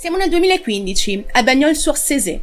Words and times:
Siamo 0.00 0.16
nel 0.16 0.28
2015, 0.28 1.24
a 1.32 1.42
Bagnols-sur-Cézé, 1.42 2.40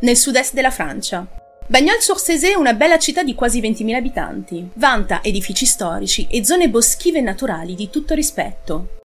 nel 0.00 0.16
sud-est 0.16 0.54
della 0.54 0.72
Francia. 0.72 1.24
Bagnols-sur-Cézé 1.68 2.50
è 2.50 2.56
una 2.56 2.74
bella 2.74 2.98
città 2.98 3.22
di 3.22 3.36
quasi 3.36 3.60
20.000 3.60 3.94
abitanti. 3.94 4.68
Vanta 4.74 5.22
edifici 5.22 5.66
storici 5.66 6.26
e 6.28 6.44
zone 6.44 6.68
boschive 6.68 7.20
naturali 7.20 7.76
di 7.76 7.90
tutto 7.90 8.12
rispetto. 8.14 9.02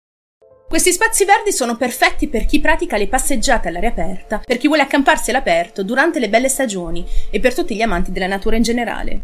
Questi 0.68 0.92
spazi 0.92 1.26
verdi 1.26 1.52
sono 1.52 1.78
perfetti 1.78 2.28
per 2.28 2.48
chi 2.48 2.60
pratica 2.60 2.98
le 2.98 3.08
passeggiate 3.08 3.67
all'aria 3.67 3.90
aperta, 3.90 4.42
per 4.44 4.58
chi 4.58 4.65
vuole 4.65 4.81
accamparsi 4.81 5.29
all'aperto 5.29 5.83
durante 5.83 6.17
le 6.17 6.29
belle 6.29 6.49
stagioni 6.49 7.06
e 7.29 7.40
per 7.40 7.54
tutti 7.54 7.76
gli 7.76 7.83
amanti 7.83 8.12
della 8.12 8.26
natura 8.26 8.56
in 8.56 8.63
generale. 8.63 9.22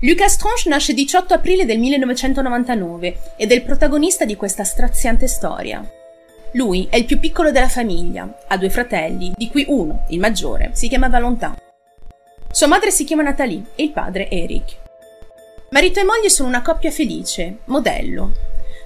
Lucas 0.00 0.36
Tronche 0.36 0.68
nasce 0.68 0.90
il 0.90 0.96
18 0.96 1.32
aprile 1.32 1.64
del 1.64 1.78
1999 1.78 3.34
ed 3.36 3.52
è 3.52 3.54
il 3.54 3.62
protagonista 3.62 4.24
di 4.24 4.34
questa 4.34 4.64
straziante 4.64 5.28
storia. 5.28 5.88
Lui 6.54 6.86
è 6.88 6.96
il 6.96 7.04
più 7.04 7.18
piccolo 7.18 7.50
della 7.50 7.68
famiglia, 7.68 8.32
ha 8.46 8.56
due 8.56 8.70
fratelli, 8.70 9.32
di 9.34 9.50
cui 9.50 9.64
uno, 9.66 10.04
il 10.10 10.20
maggiore, 10.20 10.70
si 10.72 10.86
chiama 10.86 11.08
Valentin. 11.08 11.56
Sua 12.48 12.68
madre 12.68 12.92
si 12.92 13.02
chiama 13.02 13.22
Nathalie 13.22 13.64
e 13.74 13.82
il 13.82 13.90
padre 13.90 14.30
Eric. 14.30 14.76
Marito 15.70 15.98
e 15.98 16.04
moglie 16.04 16.30
sono 16.30 16.48
una 16.48 16.62
coppia 16.62 16.92
felice, 16.92 17.56
modello. 17.64 18.34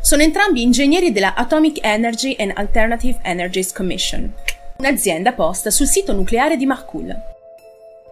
Sono 0.01 0.23
entrambi 0.23 0.62
ingegneri 0.62 1.12
della 1.12 1.35
Atomic 1.35 1.85
Energy 1.85 2.35
and 2.39 2.53
Alternative 2.55 3.19
Energies 3.23 3.71
Commission, 3.73 4.33
un'azienda 4.79 5.33
posta 5.33 5.71
sul 5.71 5.87
sito 5.87 6.15
nucleare 6.15 6.57
di 6.57 6.65
Marcoule. 6.65 7.23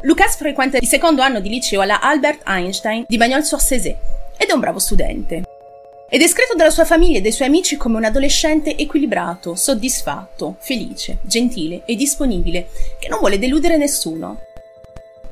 Lucas 0.03 0.37
frequenta 0.37 0.77
il 0.77 0.87
secondo 0.87 1.23
anno 1.23 1.41
di 1.41 1.49
liceo 1.49 1.81
alla 1.81 2.03
Albert 2.03 2.43
Einstein 2.47 3.07
di 3.09 3.17
Bagnols-sur-Cézé 3.17 3.97
ed 4.37 4.51
è 4.51 4.53
un 4.53 4.61
bravo 4.61 4.79
studente. 4.79 5.56
È 6.09 6.19
descritto 6.19 6.55
dalla 6.55 6.71
sua 6.71 6.85
famiglia 6.85 7.19
e 7.19 7.21
dai 7.21 7.33
suoi 7.33 7.49
amici 7.49 7.77
come 7.77 7.97
un 7.97 8.05
adolescente 8.05 8.77
equilibrato, 8.77 9.57
soddisfatto, 9.57 10.55
felice, 10.61 11.19
gentile 11.23 11.83
e 11.85 11.97
disponibile, 11.97 12.69
che 13.01 13.09
non 13.09 13.19
vuole 13.19 13.41
deludere 13.41 13.77
nessuno. 13.77 14.39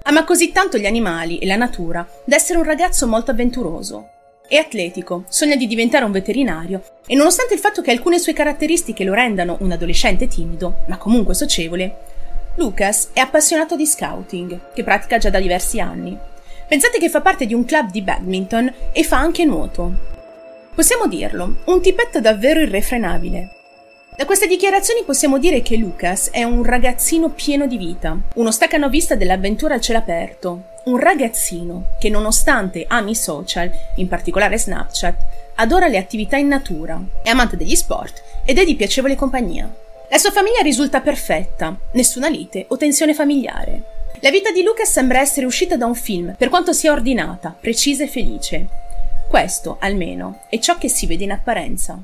Ama 0.03 0.25
così 0.25 0.51
tanto 0.51 0.77
gli 0.77 0.87
animali 0.87 1.39
e 1.39 1.47
la 1.47 1.55
natura 1.55 2.05
da 2.25 2.35
essere 2.35 2.59
un 2.59 2.65
ragazzo 2.65 3.07
molto 3.07 3.31
avventuroso. 3.31 4.09
È 4.49 4.57
atletico, 4.57 5.25
sogna 5.29 5.55
di 5.55 5.69
diventare 5.69 6.05
un 6.05 6.11
veterinario 6.11 6.83
e 7.07 7.15
nonostante 7.15 7.55
il 7.55 7.61
fatto 7.61 7.81
che 7.81 7.93
alcune 7.93 8.19
sue 8.19 8.33
caratteristiche 8.33 9.05
lo 9.05 9.15
rendano 9.15 9.57
un 9.61 9.71
adolescente 9.71 10.27
timido, 10.27 10.81
ma 10.89 10.99
comunque 10.99 11.35
socievole, 11.35 11.99
Lucas 12.57 13.11
è 13.13 13.21
appassionato 13.21 13.77
di 13.77 13.87
scouting, 13.87 14.73
che 14.75 14.83
pratica 14.83 15.19
già 15.19 15.31
da 15.31 15.39
diversi 15.39 15.79
anni. 15.79 16.19
Pensate 16.67 16.99
che 16.99 17.11
fa 17.11 17.21
parte 17.21 17.47
di 17.47 17.55
un 17.55 17.65
club 17.65 17.93
di 17.93 18.03
badminton 18.03 18.73
e 18.91 19.05
fa 19.05 19.19
anche 19.19 19.45
nuoto. 19.45 20.13
Possiamo 20.75 21.07
dirlo, 21.07 21.59
un 21.67 21.81
tipetto 21.81 22.21
davvero 22.21 22.59
irrefrenabile. 22.59 23.51
Da 24.17 24.25
queste 24.27 24.49
dichiarazioni 24.49 25.05
possiamo 25.05 25.39
dire 25.39 25.63
che 25.63 25.77
Lucas 25.77 26.31
è 26.31 26.43
un 26.43 26.65
ragazzino 26.65 27.31
pieno 27.31 27.69
di 27.69 27.77
vita, 27.77 28.19
uno 28.35 28.51
staccanovista 28.51 29.15
dell'avventura 29.15 29.75
al 29.75 29.81
cielo 29.81 30.01
aperto, 30.01 30.65
un 30.87 30.99
ragazzino 30.99 31.91
che 32.01 32.09
nonostante 32.09 32.87
ami 32.89 33.13
i 33.13 33.15
social, 33.15 33.71
in 33.97 34.09
particolare 34.09 34.59
Snapchat, 34.59 35.17
adora 35.55 35.87
le 35.87 35.97
attività 35.97 36.37
in 36.39 36.49
natura, 36.49 37.01
è 37.23 37.29
amante 37.29 37.57
degli 37.57 37.77
sport 37.77 38.23
ed 38.45 38.59
è 38.59 38.65
di 38.65 38.75
piacevole 38.75 39.15
compagnia. 39.15 39.73
La 40.11 40.19
sua 40.19 40.33
famiglia 40.33 40.61
risulta 40.61 41.01
perfetta, 41.01 41.79
nessuna 41.93 42.29
lite 42.29 42.65
o 42.69 42.77
tensione 42.77 43.15
familiare. 43.15 43.83
La 44.21 44.31
vita 44.31 44.51
di 44.51 44.65
Lucas 44.65 44.91
sembra 44.91 45.21
essere 45.21 45.47
uscita 45.47 45.77
da 45.77 45.87
un 45.87 45.95
film, 45.95 46.35
per 46.37 46.49
quanto 46.49 46.73
sia 46.73 46.91
ordinata, 46.91 47.57
precisa 47.59 48.03
e 48.03 48.09
felice. 48.09 48.67
Questo, 49.35 49.79
almeno, 49.81 50.43
è 50.49 50.61
ciò 50.61 50.79
che 50.79 50.89
si 50.89 51.09
vede 51.09 51.25
in 51.25 51.33
apparenza. 51.33 52.01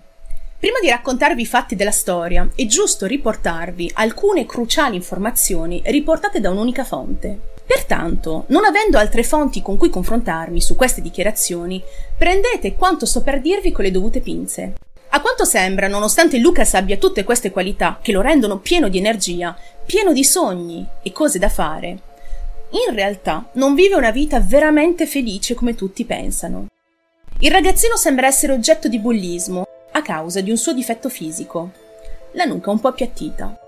Prima 0.59 0.81
di 0.81 0.91
raccontarvi 0.91 1.43
i 1.43 1.47
fatti 1.47 1.77
della 1.77 1.93
storia, 1.93 2.51
è 2.57 2.67
giusto 2.67 3.07
riportarvi 3.07 3.93
alcune 3.95 4.47
cruciali 4.47 4.97
informazioni 4.97 5.81
riportate 5.85 6.41
da 6.41 6.51
un'unica 6.51 6.83
fonte. 6.83 7.39
Pertanto, 7.65 8.47
non 8.49 8.65
avendo 8.65 8.99
altre 8.99 9.23
fonti 9.23 9.63
con 9.63 9.77
cui 9.77 9.91
confrontarmi 9.91 10.61
su 10.61 10.75
queste 10.75 11.01
dichiarazioni, 11.03 11.81
prendete 12.19 12.75
quanto 12.75 13.07
sto 13.07 13.23
per 13.23 13.41
dirvi 13.41 13.71
con 13.71 13.85
le 13.85 13.93
dovute 13.93 14.19
pinze. 14.19 14.73
A 15.11 15.21
quanto 15.21 15.45
sembra, 15.45 15.87
nonostante 15.87 16.39
Lucas 16.39 16.75
abbia 16.75 16.97
tutte 16.97 17.23
queste 17.23 17.53
qualità 17.53 18.01
che 18.03 18.11
lo 18.11 18.23
rendono 18.23 18.59
pieno 18.59 18.89
di 18.89 18.99
energia, 18.99 19.57
pieno 19.87 20.13
di 20.13 20.25
sogni 20.25 20.85
e 21.01 21.13
cose 21.13 21.39
da 21.39 21.49
fare, 21.49 21.89
in 22.71 22.93
realtà 22.93 23.51
non 23.53 23.77
vive 23.77 23.95
una 23.95 24.11
vita 24.11 24.41
veramente 24.41 25.07
felice 25.07 25.55
come 25.55 25.77
tutti 25.77 26.05
pensano. 26.05 26.67
Il 27.43 27.51
ragazzino 27.51 27.97
sembra 27.97 28.27
essere 28.27 28.53
oggetto 28.53 28.87
di 28.87 28.99
bullismo 28.99 29.67
a 29.93 30.03
causa 30.03 30.43
di 30.43 30.51
un 30.51 30.59
suo 30.59 30.75
difetto 30.75 31.09
fisico. 31.09 31.71
La 32.33 32.45
nuca 32.45 32.71
un 32.71 32.79
po' 32.79 32.89
appiattita. 32.89 33.59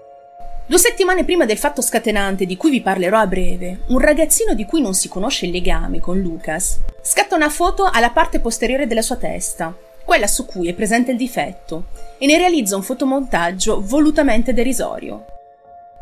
Due 0.67 0.79
settimane 0.79 1.25
prima 1.25 1.47
del 1.47 1.57
fatto 1.57 1.81
scatenante 1.81 2.45
di 2.45 2.59
cui 2.59 2.71
vi 2.71 2.83
parlerò 2.83 3.17
a 3.17 3.27
breve, 3.27 3.81
un 3.87 3.99
ragazzino 3.99 4.53
di 4.53 4.67
cui 4.67 4.83
non 4.83 4.93
si 4.93 5.09
conosce 5.09 5.47
il 5.47 5.53
legame 5.53 6.01
con 6.01 6.21
Lucas 6.21 6.81
scatta 7.01 7.35
una 7.35 7.49
foto 7.49 7.89
alla 7.91 8.11
parte 8.11 8.41
posteriore 8.41 8.87
della 8.87 9.01
sua 9.01 9.17
testa, 9.17 9.75
quella 10.05 10.27
su 10.27 10.45
cui 10.45 10.69
è 10.69 10.75
presente 10.75 11.13
il 11.13 11.17
difetto, 11.17 11.87
e 12.19 12.27
ne 12.27 12.37
realizza 12.37 12.77
un 12.77 12.83
fotomontaggio 12.83 13.81
volutamente 13.83 14.53
derisorio. 14.53 15.25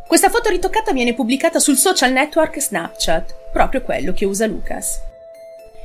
Questa 0.09 0.29
foto 0.29 0.49
ritoccata 0.49 0.93
viene 0.93 1.15
pubblicata 1.15 1.61
sul 1.61 1.77
social 1.77 2.11
network 2.11 2.61
Snapchat, 2.61 3.53
proprio 3.53 3.83
quello 3.83 4.13
che 4.13 4.25
usa 4.25 4.47
Lucas. 4.47 5.09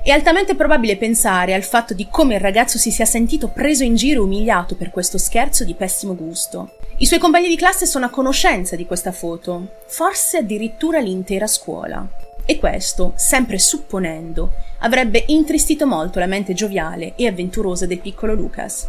È 0.05 0.11
altamente 0.11 0.53
probabile 0.53 0.97
pensare 0.97 1.55
al 1.55 1.63
fatto 1.63 1.95
di 1.95 2.05
come 2.11 2.35
il 2.35 2.39
ragazzo 2.39 2.77
si 2.77 2.91
sia 2.91 3.05
sentito 3.05 3.47
preso 3.47 3.83
in 3.83 3.95
giro 3.95 4.21
e 4.21 4.25
umiliato 4.25 4.75
per 4.75 4.91
questo 4.91 5.17
scherzo 5.17 5.63
di 5.63 5.73
pessimo 5.73 6.13
gusto. 6.13 6.75
I 6.97 7.07
suoi 7.07 7.17
compagni 7.17 7.47
di 7.47 7.55
classe 7.55 7.87
sono 7.87 8.05
a 8.05 8.11
conoscenza 8.11 8.75
di 8.75 8.85
questa 8.85 9.11
foto, 9.11 9.69
forse 9.87 10.37
addirittura 10.37 10.99
l'intera 10.99 11.47
scuola. 11.47 12.07
E 12.45 12.59
questo, 12.59 13.13
sempre 13.15 13.57
supponendo, 13.57 14.51
avrebbe 14.81 15.23
intristito 15.29 15.87
molto 15.87 16.19
la 16.19 16.27
mente 16.27 16.53
gioviale 16.53 17.13
e 17.15 17.25
avventurosa 17.25 17.87
del 17.87 17.99
piccolo 17.99 18.35
Lucas. 18.35 18.87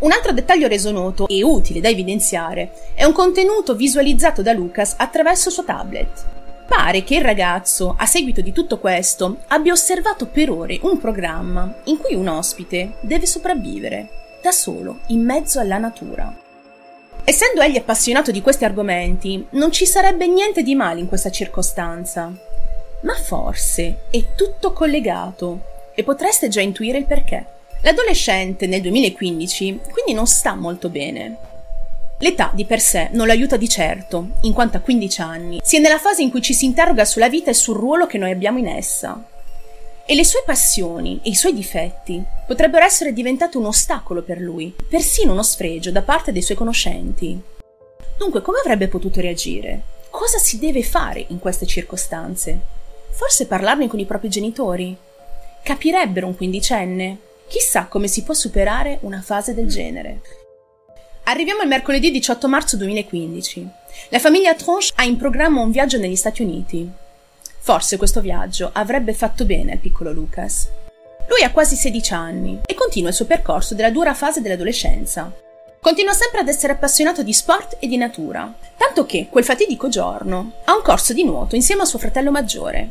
Un 0.00 0.12
altro 0.12 0.32
dettaglio 0.32 0.68
reso 0.68 0.90
noto 0.90 1.28
e 1.28 1.42
utile 1.42 1.80
da 1.80 1.88
evidenziare 1.88 2.72
è 2.92 3.04
un 3.04 3.14
contenuto 3.14 3.74
visualizzato 3.74 4.42
da 4.42 4.52
Lucas 4.52 4.96
attraverso 4.98 5.48
il 5.48 5.54
suo 5.54 5.64
tablet. 5.64 6.36
Pare 6.68 7.02
che 7.02 7.14
il 7.14 7.22
ragazzo, 7.22 7.94
a 7.96 8.04
seguito 8.04 8.42
di 8.42 8.52
tutto 8.52 8.78
questo, 8.78 9.38
abbia 9.48 9.72
osservato 9.72 10.26
per 10.26 10.50
ore 10.50 10.78
un 10.82 10.98
programma 10.98 11.80
in 11.84 11.96
cui 11.96 12.14
un 12.14 12.28
ospite 12.28 12.96
deve 13.00 13.24
sopravvivere, 13.24 14.36
da 14.42 14.50
solo, 14.50 14.98
in 15.06 15.24
mezzo 15.24 15.60
alla 15.60 15.78
natura. 15.78 16.30
Essendo 17.24 17.62
egli 17.62 17.78
appassionato 17.78 18.30
di 18.30 18.42
questi 18.42 18.66
argomenti, 18.66 19.46
non 19.52 19.72
ci 19.72 19.86
sarebbe 19.86 20.26
niente 20.26 20.62
di 20.62 20.74
male 20.74 21.00
in 21.00 21.08
questa 21.08 21.30
circostanza. 21.30 22.30
Ma 23.00 23.14
forse 23.14 24.00
è 24.10 24.34
tutto 24.36 24.74
collegato 24.74 25.60
e 25.94 26.04
potreste 26.04 26.48
già 26.48 26.60
intuire 26.60 26.98
il 26.98 27.06
perché. 27.06 27.46
L'adolescente 27.80 28.66
nel 28.66 28.82
2015 28.82 29.80
quindi 29.90 30.12
non 30.12 30.26
sta 30.26 30.54
molto 30.54 30.90
bene. 30.90 31.47
L'età 32.20 32.50
di 32.52 32.64
per 32.64 32.80
sé 32.80 33.10
non 33.12 33.26
lo 33.26 33.32
aiuta 33.32 33.56
di 33.56 33.68
certo, 33.68 34.30
in 34.40 34.52
quanto 34.52 34.76
a 34.76 34.80
15 34.80 35.20
anni 35.20 35.60
si 35.62 35.76
è 35.76 35.78
nella 35.78 35.98
fase 35.98 36.22
in 36.22 36.30
cui 36.30 36.42
ci 36.42 36.52
si 36.52 36.64
interroga 36.64 37.04
sulla 37.04 37.28
vita 37.28 37.50
e 37.50 37.54
sul 37.54 37.76
ruolo 37.76 38.06
che 38.06 38.18
noi 38.18 38.32
abbiamo 38.32 38.58
in 38.58 38.66
essa. 38.66 39.24
E 40.04 40.14
le 40.14 40.24
sue 40.24 40.42
passioni 40.44 41.20
e 41.22 41.30
i 41.30 41.34
suoi 41.36 41.54
difetti 41.54 42.20
potrebbero 42.46 42.84
essere 42.84 43.12
diventati 43.12 43.56
un 43.56 43.66
ostacolo 43.66 44.22
per 44.22 44.40
lui, 44.40 44.74
persino 44.88 45.32
uno 45.32 45.44
sfregio 45.44 45.92
da 45.92 46.02
parte 46.02 46.32
dei 46.32 46.42
suoi 46.42 46.56
conoscenti. 46.56 47.40
Dunque, 48.16 48.42
come 48.42 48.58
avrebbe 48.58 48.88
potuto 48.88 49.20
reagire? 49.20 49.82
Cosa 50.10 50.38
si 50.38 50.58
deve 50.58 50.82
fare 50.82 51.24
in 51.28 51.38
queste 51.38 51.66
circostanze? 51.66 52.58
Forse 53.10 53.46
parlarne 53.46 53.86
con 53.86 54.00
i 54.00 54.06
propri 54.06 54.28
genitori? 54.28 54.96
Capirebbero 55.62 56.26
un 56.26 56.34
quindicenne? 56.34 57.18
Chissà 57.46 57.86
come 57.86 58.08
si 58.08 58.24
può 58.24 58.34
superare 58.34 58.98
una 59.02 59.20
fase 59.20 59.54
del 59.54 59.68
genere. 59.68 60.20
Arriviamo 61.28 61.60
al 61.60 61.68
mercoledì 61.68 62.10
18 62.10 62.48
marzo 62.48 62.78
2015. 62.78 63.68
La 64.08 64.18
famiglia 64.18 64.54
Tronche 64.54 64.92
ha 64.94 65.04
in 65.04 65.18
programma 65.18 65.60
un 65.60 65.70
viaggio 65.70 65.98
negli 65.98 66.16
Stati 66.16 66.40
Uniti. 66.40 66.90
Forse 67.58 67.98
questo 67.98 68.22
viaggio 68.22 68.70
avrebbe 68.72 69.12
fatto 69.12 69.44
bene 69.44 69.72
al 69.72 69.78
piccolo 69.78 70.10
Lucas. 70.10 70.68
Lui 71.28 71.42
ha 71.42 71.50
quasi 71.50 71.76
16 71.76 72.14
anni 72.14 72.60
e 72.64 72.72
continua 72.72 73.10
il 73.10 73.14
suo 73.14 73.26
percorso 73.26 73.74
della 73.74 73.90
dura 73.90 74.14
fase 74.14 74.40
dell'adolescenza. 74.40 75.30
Continua 75.78 76.14
sempre 76.14 76.40
ad 76.40 76.48
essere 76.48 76.72
appassionato 76.72 77.22
di 77.22 77.34
sport 77.34 77.76
e 77.78 77.88
di 77.88 77.98
natura, 77.98 78.50
tanto 78.78 79.04
che 79.04 79.28
quel 79.28 79.44
fatidico 79.44 79.90
giorno 79.90 80.52
ha 80.64 80.74
un 80.74 80.82
corso 80.82 81.12
di 81.12 81.24
nuoto 81.24 81.56
insieme 81.56 81.82
a 81.82 81.84
suo 81.84 81.98
fratello 81.98 82.30
maggiore. 82.30 82.88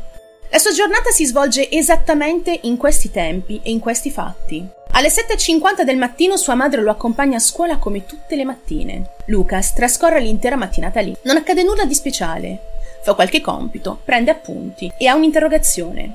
La 0.50 0.58
sua 0.58 0.70
giornata 0.70 1.10
si 1.10 1.26
svolge 1.26 1.68
esattamente 1.72 2.56
in 2.62 2.76
questi 2.76 3.10
tempi 3.10 3.58
e 3.64 3.70
in 3.72 3.80
questi 3.80 4.12
fatti. 4.12 4.64
Alle 4.92 5.08
7.50 5.08 5.82
del 5.82 5.96
mattino 5.96 6.36
sua 6.36 6.54
madre 6.54 6.82
lo 6.82 6.90
accompagna 6.90 7.36
a 7.36 7.40
scuola 7.40 7.76
come 7.76 8.06
tutte 8.06 8.34
le 8.34 8.44
mattine. 8.44 9.10
Lucas 9.26 9.72
trascorre 9.72 10.20
l'intera 10.20 10.56
mattinata 10.56 11.00
lì. 11.00 11.14
Non 11.22 11.36
accade 11.36 11.62
nulla 11.62 11.84
di 11.84 11.94
speciale. 11.94 12.58
Fa 13.02 13.14
qualche 13.14 13.40
compito, 13.40 14.00
prende 14.04 14.30
appunti 14.30 14.90
e 14.98 15.06
ha 15.06 15.14
un'interrogazione. 15.14 16.14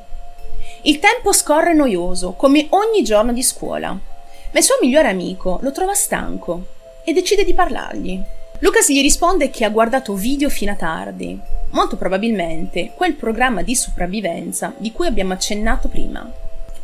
Il 0.81 0.99
tempo 0.99 1.31
scorre 1.31 1.73
noioso, 1.73 2.33
come 2.33 2.67
ogni 2.71 3.03
giorno 3.03 3.31
di 3.31 3.41
scuola. 3.41 3.89
Ma 3.91 4.59
il 4.59 4.63
suo 4.63 4.75
migliore 4.81 5.07
amico 5.07 5.59
lo 5.61 5.71
trova 5.71 5.93
stanco 5.93 6.65
e 7.05 7.13
decide 7.13 7.45
di 7.45 7.53
parlargli. 7.53 8.21
Lucas 8.59 8.89
gli 8.89 9.01
risponde 9.01 9.49
che 9.49 9.65
ha 9.65 9.69
guardato 9.69 10.13
video 10.13 10.49
fino 10.49 10.71
a 10.71 10.75
tardi, 10.75 11.39
molto 11.71 11.95
probabilmente 11.95 12.91
quel 12.95 13.13
programma 13.13 13.61
di 13.61 13.75
sopravvivenza 13.75 14.73
di 14.77 14.91
cui 14.91 15.07
abbiamo 15.07 15.33
accennato 15.33 15.87
prima. 15.87 16.29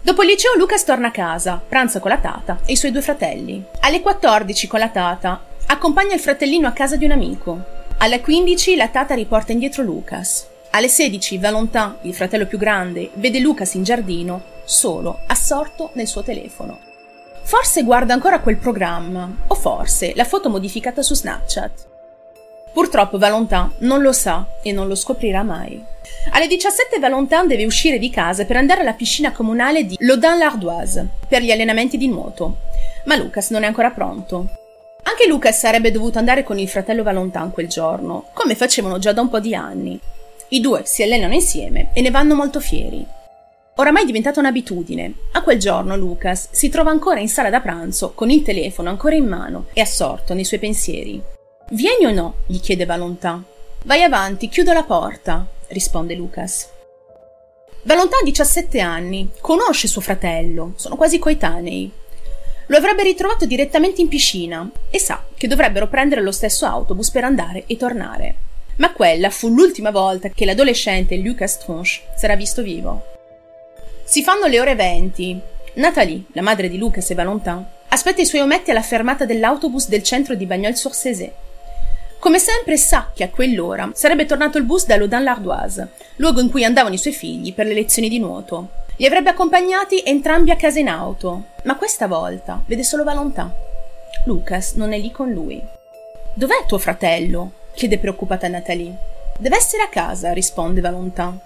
Dopo 0.01 0.22
il 0.24 0.30
liceo 0.30 0.56
Lucas 0.56 0.86
torna 0.86 1.07
a 1.07 1.12
casa, 1.12 1.62
pranza 1.66 2.00
con 2.00 2.10
la 2.10 2.19
tata 2.19 2.60
e 2.66 2.72
i 2.72 2.75
suoi 2.78 2.92
due 2.92 3.01
fratelli. 3.01 3.63
Alle 3.81 4.01
14 4.01 4.68
con 4.68 4.80
la 4.80 4.90
tata 4.90 5.42
accompagna 5.68 6.13
il 6.13 6.22
fratellino 6.22 6.68
a 6.68 6.72
casa 6.72 6.96
di 6.96 7.04
un 7.04 7.12
amico. 7.12 7.78
Alle 7.98 8.22
15 8.22 8.78
la 8.78 8.88
tata 8.88 9.13
riporta 9.13 9.51
indietro 9.51 9.84
Lucas. 9.84 10.48
Alle 10.72 10.88
16 10.88 11.38
Valentin, 11.38 11.98
il 12.04 12.13
fratello 12.13 12.46
più 12.46 12.57
grande, 12.57 13.10
vede 13.16 13.40
Lucas 13.40 13.74
in 13.74 13.84
giardino, 13.84 14.42
solo, 14.63 15.19
assorto 15.28 15.92
nel 15.94 16.07
suo 16.07 16.24
telefono. 16.24 16.80
Forse 17.44 17.84
guarda 17.84 18.13
ancora 18.13 18.40
quel 18.40 18.57
programma, 18.57 19.30
o 19.48 19.56
forse 19.56 20.13
la 20.16 20.24
foto 20.24 20.50
modificata 20.50 21.02
su 21.02 21.13
Snapchat. 21.13 21.88
Purtroppo 22.74 23.18
Valentin 23.18 23.71
non 23.80 24.01
lo 24.01 24.12
sa 24.12 24.45
e 24.62 24.71
non 24.71 24.88
lo 24.88 24.95
scoprirà 24.95 25.44
mai. 25.44 25.81
Alle 26.31 26.48
17 26.48 27.00
Valentin 27.00 27.48
deve 27.48 27.66
uscire 27.66 27.98
di 27.98 28.10
casa 28.10 28.45
per 28.45 28.57
andare 28.57 28.81
alla 28.81 28.94
piscina 28.94 29.31
comunale 29.31 29.86
di 29.86 29.95
Lodin-l'Ardoise 30.00 31.07
per 31.27 31.42
gli 31.42 31.51
allenamenti 31.51 31.98
di 31.98 32.07
nuoto, 32.07 32.57
ma 33.06 33.16
Lucas 33.16 33.50
non 33.50 33.63
è 33.63 33.68
ancora 33.68 33.92
pronto. 33.92 34.48
Anche 35.04 35.27
Lucas 35.27 35.57
sarebbe 35.57 35.92
dovuto 35.92 36.19
andare 36.19 36.44
con 36.44 36.60
il 36.60 36.69
fratello 36.69 37.04
Valentin 37.04 37.51
quel 37.51 37.68
giorno, 37.68 38.30
come 38.33 38.56
facevano 38.56 39.00
già 39.00 39.12
da 39.12 39.21
un 39.21 39.30
po' 39.30 39.39
di 39.39 39.56
anni. 39.56 40.00
I 40.50 40.62
due 40.62 40.83
si 40.86 41.04
allenano 41.04 41.33
insieme 41.33 41.89
e 41.94 42.01
ne 42.01 42.12
vanno 42.12 42.36
molto 42.36 42.60
fieri. 42.60 43.06
Oramai 43.75 44.04
è 44.04 44.06
diventata 44.06 44.39
un'abitudine. 44.39 45.13
A 45.33 45.42
quel 45.42 45.57
giorno 45.57 45.95
Lucas 45.95 46.50
si 46.51 46.69
trova 46.69 46.89
ancora 46.89 47.19
in 47.19 47.30
sala 47.30 47.50
da 47.50 47.62
pranzo 47.62 48.12
con 48.13 48.30
il 48.30 48.42
telefono 48.42 48.89
ancora 48.89 49.16
in 49.16 49.25
mano 49.25 49.68
e 49.74 49.81
assorto 49.81 50.33
nei 50.33 50.44
suoi 50.44 50.60
pensieri. 50.60 51.38
Vieni 51.71 52.07
o 52.07 52.12
no? 52.12 52.38
gli 52.48 52.60
chiede 52.60 52.86
Valentin. 52.86 53.44
Vai 53.83 54.01
avanti, 54.01 54.50
chiudo 54.50 54.74
la 54.74 54.81
porta, 54.81 55.45
risponde 55.68 56.16
Lucas. 56.16 56.68
Valentin 57.83 58.18
ha 58.21 58.24
17 58.24 58.80
anni, 58.80 59.30
conosce 59.39 59.88
suo 59.88 60.01
fratello, 60.01 60.74
sono 60.77 60.95
quasi 60.95 61.19
coetanei. 61.19 61.92
Lo 62.66 62.77
avrebbe 62.77 63.04
ritrovato 63.04 63.45
direttamente 63.45 64.01
in 64.01 64.07
piscina 64.07 64.68
e 64.89 64.98
sa 64.98 65.24
che 65.38 65.48
dovrebbero 65.48 65.88
prendere 65.88 66.21
lo 66.21 66.31
stesso 66.31 66.66
autobus 66.66 67.12
per 67.12 67.24
andare 67.24 67.66
e 67.68 67.77
tornare. 67.77 68.36
Ma 68.77 68.92
quella 68.92 69.30
fu 69.30 69.50
l'ultima 69.50 69.92
volta 69.92 70.30
che 70.30 70.45
l'adolescente 70.45 71.18
Lucas 71.18 71.60
Tronche 71.60 72.01
sarà 72.18 72.36
visto 72.36 72.63
vivo. 72.63 73.06
Si 74.06 74.24
fanno 74.24 74.48
le 74.48 74.60
ore 74.60 74.74
20. 74.74 75.39
Nathalie, 75.75 76.24
la 76.31 76.42
madre 76.42 76.68
di 76.68 76.80
Lucas 76.80 77.12
e 77.12 77.13
Valentin, 77.13 77.63
aspetta 77.89 78.21
i 78.21 78.25
suoi 78.25 78.42
ometti 78.42 78.71
alla 78.71 78.81
fermata 78.81 79.25
dell'autobus 79.25 79.88
del 79.88 80.01
centro 80.01 80.33
di 80.33 80.48
Bagnols-sur-Cézé. 80.48 81.48
Come 82.19 82.38
sempre 82.38 82.75
sa 82.75 83.12
che 83.13 83.24
a 83.24 83.30
quell'ora 83.30 83.92
sarebbe 83.94 84.25
tornato 84.25 84.57
il 84.57 84.66
bus 84.66 84.86
da 84.86 84.98
Lodin-l'Ardoise, 84.98 85.88
luogo 86.18 86.42
in 86.42 86.50
cui 86.50 86.66
andavano 86.66 86.94
i 86.94 86.98
suoi 86.98 87.13
figli 87.13 87.54
per 87.54 87.66
le 87.66 87.74
lezioni 87.74 88.10
di 88.10 88.19
nuoto. 88.19 88.71
Li 88.98 89.06
avrebbe 89.06 89.30
accompagnati 89.30 90.04
entrambi 90.06 90.51
a 90.51 90.57
casa 90.57 90.80
in 90.80 90.89
auto, 90.89 91.45
ma 91.63 91.77
questa 91.77 92.07
volta 92.07 92.62
vede 92.66 92.83
solo 92.83 93.06
Valentin. 93.06 93.50
Lucas 94.25 94.74
non 94.74 94.92
è 94.92 94.98
lì 94.98 95.12
con 95.12 95.31
lui. 95.31 95.63
Dov'è 96.33 96.66
tuo 96.68 96.77
fratello? 96.77 97.54
chiede 97.74 97.98
preoccupata 97.98 98.50
Nathalie. 98.50 98.98
Deve 99.38 99.56
essere 99.56 99.83
a 99.83 99.88
casa, 99.88 100.33
risponde 100.33 100.81
Valentin. 100.81 101.39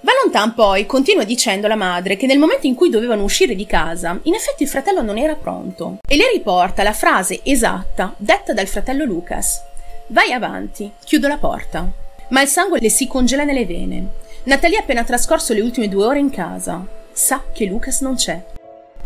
Valentin 0.00 0.52
poi 0.54 0.84
continua 0.84 1.24
dicendo 1.24 1.66
alla 1.66 1.74
madre 1.74 2.16
che 2.16 2.26
nel 2.26 2.38
momento 2.38 2.66
in 2.66 2.74
cui 2.74 2.90
dovevano 2.90 3.22
uscire 3.22 3.54
di 3.54 3.64
casa, 3.64 4.18
in 4.24 4.34
effetti 4.34 4.62
il 4.62 4.68
fratello 4.68 5.00
non 5.00 5.16
era 5.16 5.34
pronto 5.34 5.98
e 6.06 6.16
le 6.16 6.30
riporta 6.30 6.82
la 6.82 6.92
frase 6.92 7.40
esatta 7.42 8.14
detta 8.18 8.52
dal 8.52 8.66
fratello 8.66 9.04
Lucas. 9.04 9.62
Vai 10.08 10.32
avanti, 10.32 10.90
chiudo 11.02 11.28
la 11.28 11.38
porta. 11.38 11.90
Ma 12.28 12.42
il 12.42 12.48
sangue 12.48 12.80
le 12.80 12.90
si 12.90 13.06
congela 13.06 13.44
nelle 13.44 13.64
vene. 13.64 14.06
Natalia 14.44 14.78
ha 14.78 14.82
appena 14.82 15.02
trascorso 15.02 15.54
le 15.54 15.62
ultime 15.62 15.88
due 15.88 16.04
ore 16.04 16.18
in 16.18 16.30
casa. 16.30 16.84
Sa 17.12 17.44
che 17.52 17.64
Lucas 17.64 18.00
non 18.02 18.16
c'è. 18.16 18.40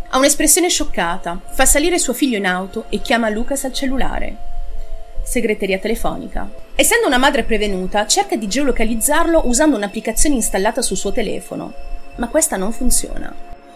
Ha 0.08 0.18
un'espressione 0.18 0.68
scioccata, 0.68 1.40
fa 1.50 1.64
salire 1.66 1.98
suo 1.98 2.12
figlio 2.12 2.36
in 2.36 2.46
auto 2.46 2.86
e 2.88 3.00
chiama 3.00 3.28
Lucas 3.28 3.64
al 3.64 3.72
cellulare 3.72 4.48
segreteria 5.30 5.78
telefonica. 5.78 6.50
Essendo 6.74 7.06
una 7.06 7.16
madre 7.16 7.44
prevenuta, 7.44 8.04
cerca 8.06 8.34
di 8.34 8.48
geolocalizzarlo 8.48 9.42
usando 9.44 9.76
un'applicazione 9.76 10.34
installata 10.34 10.82
sul 10.82 10.96
suo 10.96 11.12
telefono, 11.12 11.72
ma 12.16 12.26
questa 12.26 12.56
non 12.56 12.72
funziona. 12.72 13.32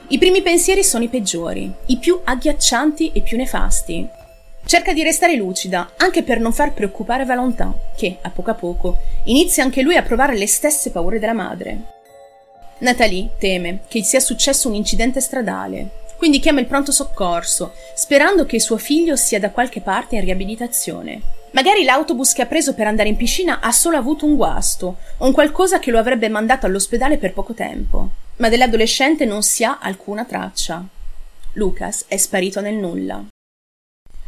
I 0.08 0.18
primi 0.18 0.42
pensieri 0.42 0.82
sono 0.82 1.04
i 1.04 1.08
peggiori, 1.08 1.72
i 1.86 1.98
più 1.98 2.20
agghiaccianti 2.24 3.12
e 3.12 3.20
più 3.20 3.36
nefasti. 3.36 4.04
Cerca 4.66 4.92
di 4.92 5.04
restare 5.04 5.36
lucida, 5.36 5.92
anche 5.98 6.24
per 6.24 6.40
non 6.40 6.52
far 6.52 6.72
preoccupare 6.72 7.24
Valentin, 7.24 7.72
che, 7.96 8.16
a 8.20 8.30
poco 8.30 8.50
a 8.50 8.54
poco, 8.54 8.98
inizia 9.24 9.62
anche 9.62 9.82
lui 9.82 9.96
a 9.96 10.02
provare 10.02 10.36
le 10.36 10.48
stesse 10.48 10.90
paure 10.90 11.20
della 11.20 11.34
madre. 11.34 11.78
Nathalie 12.78 13.30
teme 13.38 13.80
che 13.86 14.02
sia 14.02 14.20
successo 14.20 14.66
un 14.68 14.74
incidente 14.74 15.20
stradale, 15.20 16.02
quindi 16.16 16.40
chiama 16.40 16.60
il 16.60 16.66
pronto 16.66 16.90
soccorso, 16.90 17.74
sperando 17.94 18.44
che 18.44 18.58
suo 18.58 18.76
figlio 18.76 19.14
sia 19.14 19.38
da 19.38 19.50
qualche 19.50 19.80
parte 19.80 20.16
in 20.16 20.22
riabilitazione. 20.22 21.33
Magari 21.54 21.84
l'autobus 21.84 22.32
che 22.32 22.42
ha 22.42 22.46
preso 22.46 22.74
per 22.74 22.88
andare 22.88 23.08
in 23.08 23.14
piscina 23.16 23.60
ha 23.60 23.70
solo 23.70 23.96
avuto 23.96 24.26
un 24.26 24.34
guasto, 24.34 24.96
un 25.18 25.30
qualcosa 25.30 25.78
che 25.78 25.92
lo 25.92 26.00
avrebbe 26.00 26.28
mandato 26.28 26.66
all'ospedale 26.66 27.16
per 27.16 27.32
poco 27.32 27.54
tempo. 27.54 28.10
Ma 28.36 28.48
dell'adolescente 28.48 29.24
non 29.24 29.44
si 29.44 29.62
ha 29.62 29.78
alcuna 29.80 30.24
traccia. 30.24 30.84
Lucas 31.52 32.06
è 32.08 32.16
sparito 32.16 32.60
nel 32.60 32.74
nulla. 32.74 33.24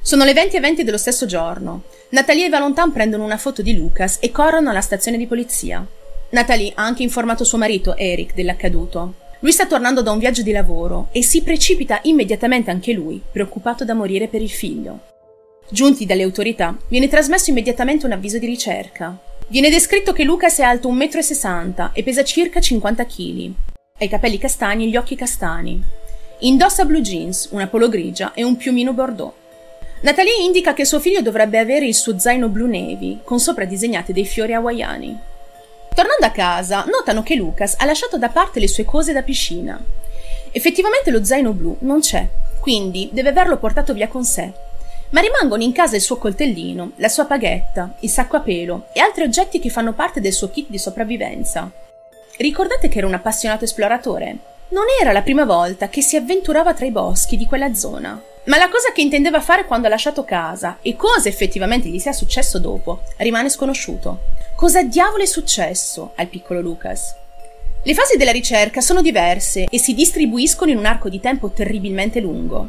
Sono 0.01 0.23
le 0.23 0.33
20 0.35 0.55
e 0.55 0.61
20 0.61 0.85
dello 0.85 0.97
stesso 0.97 1.27
giorno. 1.27 1.83
Natalie 2.11 2.47
e 2.47 2.49
Valentin 2.49 2.93
prendono 2.93 3.25
una 3.25 3.39
foto 3.39 3.61
di 3.61 3.75
Lucas 3.75 4.19
e 4.21 4.31
corrono 4.31 4.71
alla 4.71 4.81
stazione 4.81 5.19
di 5.19 5.27
polizia. 5.27 5.85
Natalie 6.31 6.75
ha 6.77 6.85
anche 6.85 7.03
informato 7.03 7.43
suo 7.43 7.59
marito, 7.59 7.97
Eric, 7.97 8.35
dell'accaduto. 8.35 9.15
Lui 9.41 9.51
sta 9.51 9.67
tornando 9.67 10.01
da 10.01 10.13
un 10.13 10.21
viaggio 10.21 10.43
di 10.43 10.53
lavoro 10.53 11.09
e 11.11 11.25
si 11.25 11.43
precipita 11.43 11.99
immediatamente 12.05 12.71
anche 12.71 12.93
lui, 12.93 13.21
preoccupato 13.33 13.85
da 13.85 13.95
morire 13.95 14.29
per 14.29 14.43
il 14.43 14.51
figlio. 14.51 15.15
Giunti 15.69 16.07
dalle 16.07 16.23
autorità, 16.23 16.77
viene 16.89 17.09
trasmesso 17.09 17.51
immediatamente 17.51 18.07
un 18.07 18.13
avviso 18.13 18.39
di 18.39 18.47
ricerca. 18.47 19.19
Viene 19.49 19.69
descritto 19.69 20.13
che 20.13 20.23
Lucas 20.23 20.59
è 20.59 20.63
alto 20.63 20.89
1,60 20.93 21.67
m 21.67 21.91
e 21.93 22.03
pesa 22.05 22.23
circa 22.23 22.61
50 22.61 23.05
kg. 23.05 23.53
Ha 23.99 24.05
i 24.05 24.09
capelli 24.09 24.39
castani 24.39 24.85
e 24.85 24.89
gli 24.89 24.97
occhi 24.97 25.17
castani. 25.17 25.83
Indossa 26.41 26.85
blue 26.85 27.01
jeans, 27.01 27.49
una 27.51 27.67
polo 27.67 27.89
grigia 27.89 28.33
e 28.35 28.45
un 28.45 28.57
piumino 28.57 28.93
bordeaux. 28.93 29.33
Natalie 30.03 30.41
indica 30.41 30.73
che 30.73 30.85
suo 30.85 31.01
figlio 31.01 31.21
dovrebbe 31.21 31.59
avere 31.59 31.87
il 31.87 31.95
suo 31.95 32.17
zaino 32.17 32.49
blu 32.49 32.67
navy, 32.67 33.21
con 33.25 33.41
sopra 33.41 33.65
disegnati 33.65 34.13
dei 34.13 34.25
fiori 34.25 34.53
hawaiani. 34.53 35.19
Tornando 35.93 36.27
a 36.27 36.31
casa, 36.31 36.85
notano 36.87 37.25
che 37.25 37.35
Lucas 37.35 37.75
ha 37.79 37.87
lasciato 37.87 38.19
da 38.19 38.29
parte 38.29 38.61
le 38.61 38.69
sue 38.69 38.85
cose 38.85 39.13
da 39.13 39.23
piscina. 39.23 39.83
Effettivamente 40.53 41.11
lo 41.11 41.25
zaino 41.25 41.53
blu 41.53 41.77
non 41.81 42.01
c'è, 42.01 42.29
quindi 42.61 43.09
deve 43.13 43.31
averlo 43.31 43.57
portato 43.57 43.93
via 43.95 44.07
con 44.07 44.25
sé 44.25 44.65
ma 45.11 45.21
rimangono 45.21 45.63
in 45.63 45.73
casa 45.73 45.97
il 45.97 46.03
suo 46.03 46.17
coltellino, 46.17 46.93
la 46.97 47.09
sua 47.09 47.27
paghetta, 47.27 47.95
il 48.01 48.11
sacco 48.11 48.37
a 48.37 48.41
pelo 48.41 48.87
e 48.93 49.01
altri 49.01 49.25
oggetti 49.25 49.61
che 49.61 49.71
fanno 49.71 49.93
parte 49.93 50.21
del 50.21 50.33
suo 50.33 50.51
kit 50.51 50.69
di 50.69 50.79
sopravvivenza. 50.79 51.71
Ricordate 52.39 52.89
che 52.89 52.99
era 52.99 53.07
un 53.07 53.15
appassionato 53.15 53.65
esploratore? 53.65 54.37
Non 54.69 54.85
era 55.01 55.13
la 55.13 55.23
prima 55.23 55.45
volta 55.45 55.89
che 55.89 56.03
si 56.03 56.17
avventurava 56.17 56.75
tra 56.75 56.87
i 56.87 56.91
boschi 56.91 57.37
di 57.37 57.47
quella 57.47 57.73
zona. 57.75 58.21
Ma 58.47 58.59
la 58.59 58.69
cosa 58.69 58.93
che 58.93 59.01
intendeva 59.01 59.41
fare 59.41 59.65
quando 59.65 59.87
ha 59.87 59.91
lasciato 59.91 60.25
casa 60.25 60.79
e 60.83 60.97
cosa 60.97 61.29
effettivamente 61.29 61.89
gli 61.89 61.99
sia 61.99 62.13
successo 62.13 62.59
dopo 62.59 63.03
rimane 63.19 63.49
sconosciuto. 63.49 64.21
Cosa 64.55 64.83
diavolo 64.83 65.23
è 65.23 65.27
successo 65.27 66.13
al 66.17 66.29
piccolo 66.29 66.61
Lucas? 66.61 67.15
Le 67.83 67.95
fasi 67.95 68.17
della 68.17 68.33
ricerca 68.33 68.81
sono 68.81 69.03
diverse 69.03 69.67
e 69.71 69.79
si 69.79 69.95
distribuiscono 69.95 70.73
in 70.73 70.79
un 70.79 70.87
arco 70.87 71.09
di 71.09 71.21
tempo 71.21 71.51
terribilmente 71.51 72.21
lungo. 72.21 72.69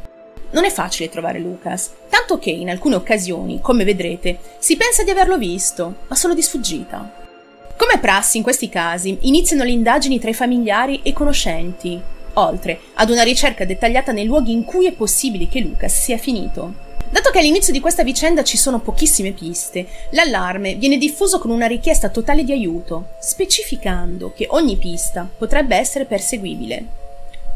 Non 0.52 0.64
è 0.64 0.70
facile 0.70 1.10
trovare 1.10 1.40
Lucas, 1.40 1.92
tanto 2.10 2.40
che 2.40 2.50
in 2.50 2.70
alcune 2.70 2.96
occasioni, 2.96 3.60
come 3.62 3.84
vedrete, 3.84 4.40
si 4.60 4.78
pensa 4.78 5.04
di 5.04 5.10
averlo 5.10 5.38
visto, 5.38 5.96
ma 6.08 6.16
solo 6.16 6.34
di 6.34 6.42
sfuggita. 6.42 7.26
Come 7.76 8.00
prassi 8.00 8.38
in 8.38 8.44
questi 8.44 8.70
casi, 8.70 9.18
iniziano 9.22 9.64
le 9.64 9.72
indagini 9.72 10.20
tra 10.20 10.30
i 10.30 10.34
familiari 10.34 11.02
e 11.04 11.14
conoscenti, 11.14 12.02
oltre 12.34 12.80
ad 12.96 13.10
una 13.10 13.24
ricerca 13.24 13.66
dettagliata 13.66 14.12
nei 14.12 14.26
luoghi 14.26 14.52
in 14.52 14.64
cui 14.64 14.88
è 14.88 14.94
possibile 14.94 15.48
che 15.48 15.60
Lucas 15.60 15.94
sia 15.94 16.18
finito. 16.18 16.86
Dato 17.10 17.30
che 17.30 17.40
all'inizio 17.40 17.72
di 17.72 17.80
questa 17.80 18.04
vicenda 18.04 18.44
ci 18.44 18.58
sono 18.58 18.80
pochissime 18.80 19.32
piste, 19.32 19.88
l'allarme 20.12 20.76
viene 20.76 20.98
diffuso 20.98 21.40
con 21.40 21.52
una 21.52 21.68
richiesta 21.68 22.10
totale 22.10 22.44
di 22.44 22.52
aiuto, 22.52 23.10
specificando 23.20 24.34
che 24.36 24.48
ogni 24.50 24.76
pista 24.76 25.28
potrebbe 25.38 25.76
essere 25.78 26.06
perseguibile. 26.06 26.86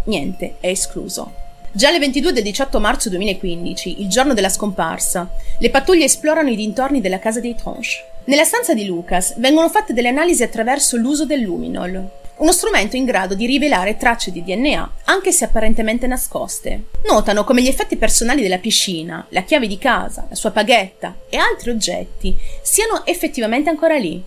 Niente 0.05 0.55
è 0.59 0.67
escluso. 0.67 1.49
Già 1.73 1.87
alle 1.87 1.99
22 1.99 2.33
del 2.33 2.43
18 2.43 2.79
marzo 2.81 3.07
2015, 3.07 4.01
il 4.01 4.09
giorno 4.09 4.33
della 4.33 4.49
scomparsa, 4.49 5.29
le 5.57 5.69
pattuglie 5.69 6.03
esplorano 6.03 6.49
i 6.49 6.57
dintorni 6.57 6.99
della 6.99 7.17
casa 7.17 7.39
dei 7.39 7.55
Tronche. 7.55 8.09
Nella 8.25 8.43
stanza 8.43 8.73
di 8.73 8.85
Lucas 8.85 9.37
vengono 9.37 9.69
fatte 9.69 9.93
delle 9.93 10.09
analisi 10.09 10.43
attraverso 10.43 10.97
l'uso 10.97 11.25
del 11.25 11.39
luminol, 11.39 12.09
uno 12.35 12.51
strumento 12.51 12.97
in 12.97 13.05
grado 13.05 13.35
di 13.35 13.45
rivelare 13.45 13.95
tracce 13.95 14.31
di 14.31 14.43
DNA, 14.43 14.91
anche 15.05 15.31
se 15.31 15.45
apparentemente 15.45 16.07
nascoste. 16.07 16.87
Notano 17.05 17.45
come 17.45 17.61
gli 17.61 17.67
effetti 17.67 17.95
personali 17.95 18.41
della 18.41 18.57
piscina, 18.57 19.25
la 19.29 19.43
chiave 19.43 19.67
di 19.67 19.77
casa, 19.77 20.25
la 20.27 20.35
sua 20.35 20.51
paghetta 20.51 21.19
e 21.29 21.37
altri 21.37 21.69
oggetti 21.69 22.35
siano 22.61 23.05
effettivamente 23.05 23.69
ancora 23.69 23.95
lì. 23.95 24.21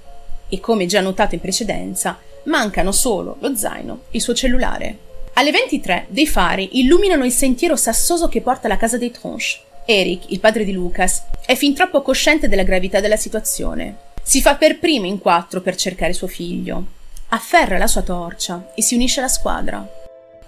E 0.49 0.61
come 0.61 0.87
già 0.87 1.03
notato 1.03 1.35
in 1.35 1.43
precedenza, 1.43 2.19
mancano 2.45 2.91
solo 2.91 3.37
lo 3.41 3.55
zaino 3.55 4.03
e 4.11 4.17
il 4.17 4.23
suo 4.23 4.33
cellulare. 4.33 5.13
Alle 5.37 5.51
23 5.51 6.07
dei 6.11 6.29
fari 6.29 6.79
illuminano 6.79 7.25
il 7.25 7.33
sentiero 7.33 7.75
sassoso 7.75 8.29
che 8.29 8.41
porta 8.41 8.67
alla 8.67 8.77
casa 8.77 8.99
dei 8.99 9.11
Tronche. 9.11 9.59
Eric, 9.85 10.31
il 10.31 10.39
padre 10.39 10.65
di 10.65 10.71
Lucas, 10.71 11.25
è 11.45 11.57
fin 11.57 11.75
troppo 11.75 12.03
cosciente 12.03 12.47
della 12.49 12.63
gravità 12.63 13.01
della 13.01 13.17
situazione. 13.17 13.97
Si 14.23 14.41
fa 14.41 14.55
per 14.55 14.79
primo 14.79 15.07
in 15.07 15.19
quattro 15.19 15.61
per 15.61 15.75
cercare 15.75 16.13
suo 16.13 16.29
figlio. 16.29 16.87
Afferra 17.31 17.79
la 17.79 17.89
sua 17.89 18.03
torcia 18.03 18.71
e 18.77 18.83
si 18.83 18.95
unisce 18.95 19.19
alla 19.19 19.29
squadra. 19.29 19.85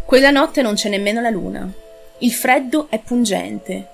Quella 0.04 0.30
notte 0.30 0.62
non 0.62 0.74
c'è 0.74 0.88
nemmeno 0.88 1.20
la 1.20 1.30
luna. 1.30 1.68
Il 2.18 2.32
freddo 2.32 2.86
è 2.88 3.00
pungente. 3.00 3.88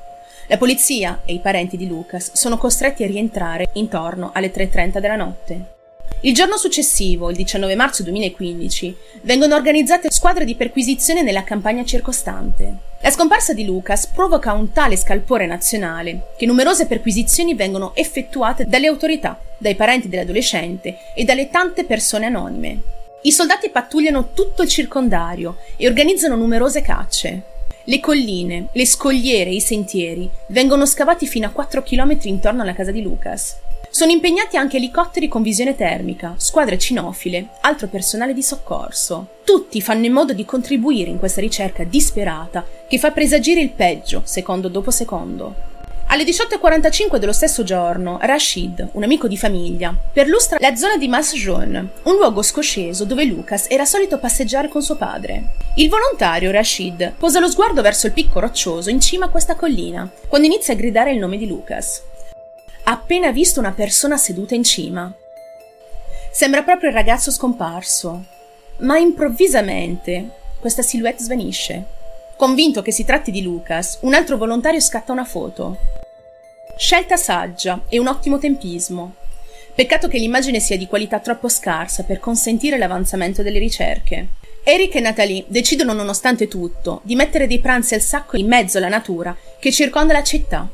La 0.48 0.58
polizia 0.58 1.22
e 1.24 1.32
i 1.32 1.40
parenti 1.40 1.78
di 1.78 1.88
Lucas 1.88 2.32
sono 2.34 2.58
costretti 2.58 3.02
a 3.02 3.06
rientrare 3.06 3.70
intorno 3.74 4.30
alle 4.34 4.52
3.30 4.52 4.98
della 4.98 5.16
notte. 5.16 5.80
Il 6.24 6.34
giorno 6.34 6.56
successivo, 6.56 7.30
il 7.30 7.36
19 7.36 7.74
marzo 7.74 8.04
2015, 8.04 8.96
vengono 9.22 9.56
organizzate 9.56 10.10
squadre 10.10 10.44
di 10.44 10.54
perquisizione 10.54 11.22
nella 11.22 11.42
campagna 11.42 11.84
circostante. 11.84 12.76
La 13.00 13.10
scomparsa 13.10 13.52
di 13.52 13.64
Lucas 13.64 14.06
provoca 14.06 14.52
un 14.52 14.70
tale 14.70 14.96
scalpore 14.96 15.46
nazionale 15.46 16.28
che 16.38 16.46
numerose 16.46 16.86
perquisizioni 16.86 17.54
vengono 17.54 17.92
effettuate 17.96 18.66
dalle 18.66 18.86
autorità, 18.86 19.36
dai 19.58 19.74
parenti 19.74 20.08
dell'adolescente 20.08 20.96
e 21.16 21.24
dalle 21.24 21.50
tante 21.50 21.84
persone 21.84 22.26
anonime. 22.26 22.80
I 23.22 23.32
soldati 23.32 23.70
pattugliano 23.70 24.30
tutto 24.32 24.62
il 24.62 24.68
circondario 24.68 25.56
e 25.76 25.88
organizzano 25.88 26.36
numerose 26.36 26.82
cacce. 26.82 27.42
Le 27.82 27.98
colline, 27.98 28.68
le 28.72 28.86
scogliere 28.86 29.50
e 29.50 29.54
i 29.54 29.60
sentieri 29.60 30.30
vengono 30.48 30.86
scavati 30.86 31.26
fino 31.26 31.48
a 31.48 31.50
4 31.50 31.82
km 31.82 32.16
intorno 32.22 32.62
alla 32.62 32.74
casa 32.74 32.92
di 32.92 33.02
Lucas. 33.02 33.56
Sono 33.94 34.10
impegnati 34.10 34.56
anche 34.56 34.78
elicotteri 34.78 35.28
con 35.28 35.42
visione 35.42 35.76
termica, 35.76 36.32
squadre 36.38 36.78
cinofile, 36.78 37.48
altro 37.60 37.88
personale 37.88 38.32
di 38.32 38.42
soccorso. 38.42 39.40
Tutti 39.44 39.82
fanno 39.82 40.06
in 40.06 40.14
modo 40.14 40.32
di 40.32 40.46
contribuire 40.46 41.10
in 41.10 41.18
questa 41.18 41.42
ricerca 41.42 41.84
disperata 41.84 42.64
che 42.88 42.98
fa 42.98 43.10
presagire 43.10 43.60
il 43.60 43.68
peggio, 43.68 44.22
secondo 44.24 44.68
dopo 44.68 44.90
secondo. 44.90 45.54
Alle 46.06 46.24
18.45 46.24 47.18
dello 47.18 47.34
stesso 47.34 47.64
giorno, 47.64 48.16
Rashid, 48.22 48.88
un 48.92 49.02
amico 49.02 49.28
di 49.28 49.36
famiglia, 49.36 49.94
perlustra 50.10 50.56
la 50.58 50.74
zona 50.74 50.96
di 50.96 51.08
Mas 51.08 51.34
Jaune, 51.34 51.88
un 52.04 52.14
luogo 52.14 52.40
scosceso 52.40 53.04
dove 53.04 53.24
Lucas 53.24 53.66
era 53.68 53.84
solito 53.84 54.18
passeggiare 54.18 54.68
con 54.68 54.80
suo 54.80 54.96
padre. 54.96 55.50
Il 55.76 55.90
volontario 55.90 56.50
Rashid 56.50 57.12
posa 57.18 57.40
lo 57.40 57.48
sguardo 57.50 57.82
verso 57.82 58.06
il 58.06 58.14
picco 58.14 58.40
roccioso 58.40 58.88
in 58.88 59.00
cima 59.02 59.26
a 59.26 59.28
questa 59.28 59.54
collina, 59.54 60.10
quando 60.28 60.46
inizia 60.46 60.72
a 60.72 60.76
gridare 60.78 61.12
il 61.12 61.18
nome 61.18 61.36
di 61.36 61.46
Lucas 61.46 62.04
appena 62.84 63.30
visto 63.30 63.60
una 63.60 63.72
persona 63.72 64.16
seduta 64.16 64.54
in 64.54 64.64
cima. 64.64 65.12
Sembra 66.32 66.62
proprio 66.62 66.88
il 66.88 66.94
ragazzo 66.94 67.30
scomparso, 67.30 68.24
ma 68.78 68.98
improvvisamente 68.98 70.30
questa 70.60 70.82
silhouette 70.82 71.22
svanisce. 71.22 71.84
Convinto 72.36 72.82
che 72.82 72.90
si 72.90 73.04
tratti 73.04 73.30
di 73.30 73.42
Lucas, 73.42 73.98
un 74.02 74.14
altro 74.14 74.36
volontario 74.36 74.80
scatta 74.80 75.12
una 75.12 75.24
foto. 75.24 75.76
Scelta 76.76 77.16
saggia 77.16 77.84
e 77.88 77.98
un 77.98 78.08
ottimo 78.08 78.38
tempismo. 78.38 79.14
Peccato 79.74 80.08
che 80.08 80.18
l'immagine 80.18 80.58
sia 80.58 80.76
di 80.76 80.86
qualità 80.86 81.20
troppo 81.20 81.48
scarsa 81.48 82.02
per 82.02 82.18
consentire 82.18 82.78
l'avanzamento 82.78 83.42
delle 83.42 83.58
ricerche. 83.58 84.28
Eric 84.64 84.94
e 84.96 85.00
Natalie 85.00 85.44
decidono, 85.46 85.92
nonostante 85.92 86.48
tutto, 86.48 87.00
di 87.04 87.14
mettere 87.14 87.46
dei 87.46 87.58
pranzi 87.58 87.94
al 87.94 88.00
sacco 88.00 88.36
in 88.36 88.46
mezzo 88.46 88.78
alla 88.78 88.88
natura 88.88 89.36
che 89.58 89.72
circonda 89.72 90.12
la 90.12 90.22
città 90.22 90.68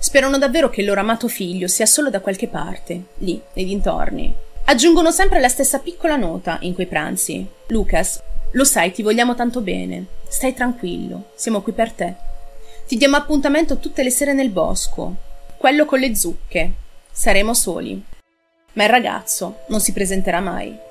Sperano 0.00 0.38
davvero 0.38 0.70
che 0.70 0.80
il 0.80 0.86
loro 0.86 1.00
amato 1.00 1.28
figlio 1.28 1.66
sia 1.66 1.86
solo 1.86 2.08
da 2.08 2.20
qualche 2.20 2.46
parte, 2.46 3.02
lì, 3.18 3.40
nei 3.54 3.64
dintorni. 3.64 4.32
Aggiungono 4.64 5.10
sempre 5.10 5.40
la 5.40 5.48
stessa 5.48 5.80
piccola 5.80 6.16
nota 6.16 6.58
in 6.60 6.74
quei 6.74 6.86
pranzi. 6.86 7.46
Lucas, 7.68 8.22
lo 8.52 8.64
sai, 8.64 8.92
ti 8.92 9.02
vogliamo 9.02 9.34
tanto 9.34 9.60
bene. 9.60 10.06
Stai 10.28 10.54
tranquillo, 10.54 11.30
siamo 11.34 11.62
qui 11.62 11.72
per 11.72 11.92
te. 11.92 12.14
Ti 12.86 12.96
diamo 12.96 13.16
appuntamento 13.16 13.78
tutte 13.78 14.02
le 14.02 14.10
sere 14.10 14.32
nel 14.32 14.50
bosco. 14.50 15.14
Quello 15.56 15.84
con 15.84 15.98
le 15.98 16.14
zucche. 16.14 16.72
Saremo 17.10 17.52
soli. 17.52 18.02
Ma 18.74 18.84
il 18.84 18.90
ragazzo 18.90 19.60
non 19.68 19.80
si 19.80 19.92
presenterà 19.92 20.40
mai. 20.40 20.86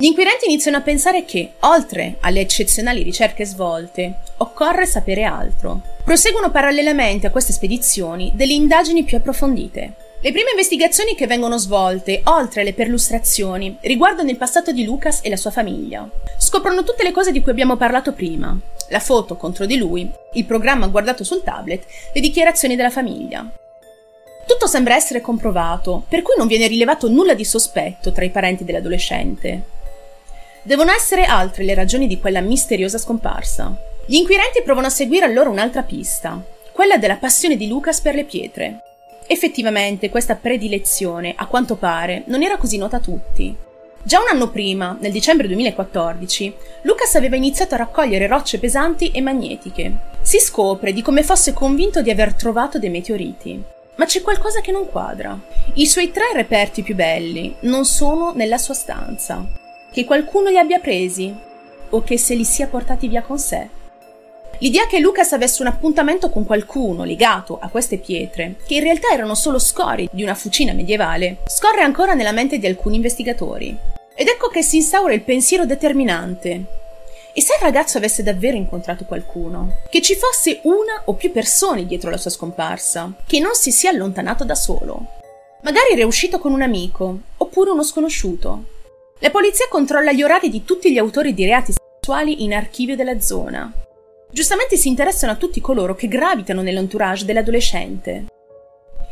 Gli 0.00 0.06
inquirenti 0.06 0.46
iniziano 0.46 0.78
a 0.78 0.80
pensare 0.80 1.26
che, 1.26 1.56
oltre 1.60 2.16
alle 2.20 2.40
eccezionali 2.40 3.02
ricerche 3.02 3.44
svolte, 3.44 4.20
occorre 4.38 4.86
sapere 4.86 5.24
altro. 5.24 5.82
Proseguono 6.02 6.50
parallelamente 6.50 7.26
a 7.26 7.30
queste 7.30 7.52
spedizioni 7.52 8.32
delle 8.34 8.54
indagini 8.54 9.04
più 9.04 9.18
approfondite. 9.18 9.92
Le 10.22 10.32
prime 10.32 10.52
investigazioni 10.52 11.14
che 11.14 11.26
vengono 11.26 11.58
svolte, 11.58 12.22
oltre 12.24 12.62
alle 12.62 12.72
perlustrazioni, 12.72 13.76
riguardano 13.82 14.30
il 14.30 14.38
passato 14.38 14.72
di 14.72 14.84
Lucas 14.84 15.20
e 15.22 15.28
la 15.28 15.36
sua 15.36 15.50
famiglia. 15.50 16.08
Scoprono 16.38 16.82
tutte 16.82 17.02
le 17.02 17.12
cose 17.12 17.30
di 17.30 17.42
cui 17.42 17.50
abbiamo 17.50 17.76
parlato 17.76 18.14
prima. 18.14 18.58
La 18.88 19.00
foto 19.00 19.36
contro 19.36 19.66
di 19.66 19.76
lui, 19.76 20.10
il 20.32 20.46
programma 20.46 20.86
guardato 20.86 21.24
sul 21.24 21.42
tablet, 21.42 21.84
le 22.14 22.20
dichiarazioni 22.22 22.74
della 22.74 22.88
famiglia. 22.88 23.46
Tutto 24.46 24.66
sembra 24.66 24.94
essere 24.94 25.20
comprovato, 25.20 26.04
per 26.08 26.22
cui 26.22 26.36
non 26.38 26.46
viene 26.46 26.68
rilevato 26.68 27.06
nulla 27.10 27.34
di 27.34 27.44
sospetto 27.44 28.12
tra 28.12 28.24
i 28.24 28.30
parenti 28.30 28.64
dell'adolescente. 28.64 29.76
Devono 30.62 30.92
essere 30.92 31.24
altre 31.24 31.64
le 31.64 31.74
ragioni 31.74 32.06
di 32.06 32.20
quella 32.20 32.42
misteriosa 32.42 32.98
scomparsa. 32.98 33.74
Gli 34.04 34.16
inquirenti 34.16 34.60
provano 34.62 34.88
a 34.88 34.90
seguire 34.90 35.24
allora 35.24 35.48
un'altra 35.48 35.82
pista, 35.82 36.38
quella 36.70 36.98
della 36.98 37.16
passione 37.16 37.56
di 37.56 37.66
Lucas 37.66 38.02
per 38.02 38.14
le 38.14 38.24
pietre. 38.24 38.82
Effettivamente 39.26 40.10
questa 40.10 40.34
predilezione, 40.34 41.32
a 41.34 41.46
quanto 41.46 41.76
pare, 41.76 42.24
non 42.26 42.42
era 42.42 42.58
così 42.58 42.76
nota 42.76 42.96
a 42.96 43.00
tutti. 43.00 43.56
Già 44.02 44.20
un 44.20 44.26
anno 44.30 44.50
prima, 44.50 44.96
nel 45.00 45.12
dicembre 45.12 45.46
2014, 45.46 46.54
Lucas 46.82 47.14
aveva 47.14 47.36
iniziato 47.36 47.74
a 47.74 47.78
raccogliere 47.78 48.26
rocce 48.26 48.58
pesanti 48.58 49.10
e 49.12 49.22
magnetiche. 49.22 49.92
Si 50.20 50.38
scopre 50.38 50.92
di 50.92 51.00
come 51.00 51.22
fosse 51.22 51.54
convinto 51.54 52.02
di 52.02 52.10
aver 52.10 52.34
trovato 52.34 52.78
dei 52.78 52.90
meteoriti. 52.90 53.62
Ma 53.94 54.04
c'è 54.04 54.20
qualcosa 54.20 54.60
che 54.60 54.72
non 54.72 54.90
quadra. 54.90 55.38
I 55.74 55.86
suoi 55.86 56.10
tre 56.10 56.32
reperti 56.34 56.82
più 56.82 56.94
belli 56.94 57.54
non 57.60 57.86
sono 57.86 58.32
nella 58.34 58.58
sua 58.58 58.74
stanza 58.74 59.59
che 59.92 60.04
qualcuno 60.04 60.48
li 60.48 60.58
abbia 60.58 60.78
presi 60.78 61.34
o 61.90 62.02
che 62.02 62.18
se 62.18 62.34
li 62.34 62.44
sia 62.44 62.66
portati 62.66 63.08
via 63.08 63.22
con 63.22 63.38
sé. 63.38 63.68
L'idea 64.58 64.86
che 64.86 64.98
Lucas 64.98 65.32
avesse 65.32 65.62
un 65.62 65.68
appuntamento 65.68 66.28
con 66.28 66.44
qualcuno 66.44 67.04
legato 67.04 67.58
a 67.58 67.68
queste 67.68 67.96
pietre, 67.96 68.56
che 68.66 68.74
in 68.74 68.82
realtà 68.82 69.08
erano 69.08 69.34
solo 69.34 69.58
scorie 69.58 70.08
di 70.12 70.22
una 70.22 70.34
fucina 70.34 70.72
medievale, 70.72 71.38
scorre 71.46 71.80
ancora 71.80 72.12
nella 72.12 72.32
mente 72.32 72.58
di 72.58 72.66
alcuni 72.66 72.96
investigatori. 72.96 73.74
Ed 74.14 74.28
ecco 74.28 74.48
che 74.48 74.62
si 74.62 74.76
instaura 74.76 75.14
il 75.14 75.22
pensiero 75.22 75.64
determinante. 75.64 76.78
E 77.32 77.40
se 77.40 77.54
il 77.54 77.62
ragazzo 77.62 77.96
avesse 77.96 78.22
davvero 78.22 78.56
incontrato 78.56 79.04
qualcuno? 79.04 79.76
Che 79.88 80.02
ci 80.02 80.14
fosse 80.14 80.60
una 80.64 81.02
o 81.06 81.14
più 81.14 81.32
persone 81.32 81.86
dietro 81.86 82.10
la 82.10 82.18
sua 82.18 82.30
scomparsa? 82.30 83.12
Che 83.26 83.38
non 83.38 83.54
si 83.54 83.70
sia 83.70 83.90
allontanato 83.90 84.44
da 84.44 84.54
solo? 84.54 85.06
Magari 85.62 85.92
era 85.92 86.04
uscito 86.04 86.38
con 86.38 86.52
un 86.52 86.60
amico, 86.60 87.18
oppure 87.38 87.70
uno 87.70 87.82
sconosciuto. 87.82 88.64
La 89.22 89.28
polizia 89.28 89.66
controlla 89.68 90.12
gli 90.12 90.22
orari 90.22 90.48
di 90.48 90.64
tutti 90.64 90.90
gli 90.90 90.96
autori 90.96 91.34
di 91.34 91.44
reati 91.44 91.74
sessuali 91.74 92.42
in 92.42 92.54
archivio 92.54 92.96
della 92.96 93.20
zona. 93.20 93.70
Giustamente 94.30 94.78
si 94.78 94.88
interessano 94.88 95.32
a 95.32 95.36
tutti 95.36 95.60
coloro 95.60 95.94
che 95.94 96.08
gravitano 96.08 96.62
nell'entourage 96.62 97.26
dell'adolescente. 97.26 98.24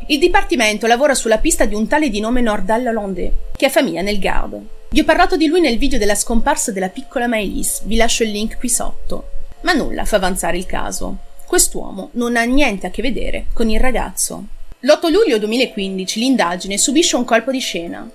Il 0.07 0.17
dipartimento 0.17 0.87
lavora 0.87 1.13
sulla 1.13 1.37
pista 1.37 1.65
di 1.65 1.75
un 1.75 1.87
tale 1.87 2.09
di 2.09 2.19
nome 2.19 2.41
Nordal 2.41 2.87
Hollandais, 2.87 3.31
che 3.55 3.67
ha 3.67 3.69
famiglia 3.69 4.01
nel 4.01 4.17
Gard. 4.17 4.59
Vi 4.89 4.99
ho 4.99 5.03
parlato 5.03 5.37
di 5.37 5.45
lui 5.45 5.61
nel 5.61 5.77
video 5.77 5.99
della 5.99 6.15
scomparsa 6.15 6.71
della 6.71 6.89
piccola 6.89 7.27
Maëlys, 7.27 7.83
vi 7.83 7.95
lascio 7.95 8.23
il 8.23 8.31
link 8.31 8.57
qui 8.57 8.69
sotto. 8.69 9.29
Ma 9.61 9.73
nulla 9.73 10.05
fa 10.05 10.15
avanzare 10.15 10.57
il 10.57 10.65
caso. 10.65 11.17
Quest'uomo 11.45 12.09
non 12.13 12.35
ha 12.35 12.43
niente 12.45 12.87
a 12.87 12.89
che 12.89 13.03
vedere 13.03 13.45
con 13.53 13.69
il 13.69 13.79
ragazzo. 13.79 14.43
L'8 14.79 15.11
luglio 15.11 15.37
2015 15.37 16.19
l'indagine 16.19 16.79
subisce 16.79 17.15
un 17.15 17.25
colpo 17.25 17.51
di 17.51 17.59
scena. 17.59 18.09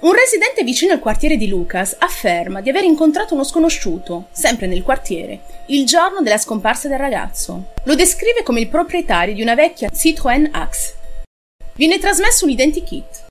Un 0.00 0.12
residente 0.12 0.62
vicino 0.62 0.92
al 0.92 1.00
quartiere 1.00 1.36
di 1.36 1.48
Lucas 1.48 1.96
afferma 1.98 2.60
di 2.60 2.68
aver 2.68 2.84
incontrato 2.84 3.34
uno 3.34 3.42
sconosciuto, 3.42 4.28
sempre 4.30 4.68
nel 4.68 4.84
quartiere, 4.84 5.40
il 5.66 5.84
giorno 5.86 6.20
della 6.20 6.38
scomparsa 6.38 6.86
del 6.86 7.00
ragazzo. 7.00 7.72
Lo 7.82 7.96
descrive 7.96 8.44
come 8.44 8.60
il 8.60 8.68
proprietario 8.68 9.34
di 9.34 9.42
una 9.42 9.56
vecchia 9.56 9.90
Citroën 9.92 10.50
Axe. 10.52 10.94
Viene 11.74 11.98
trasmesso 11.98 12.44
un 12.44 12.52
identikit. 12.52 13.26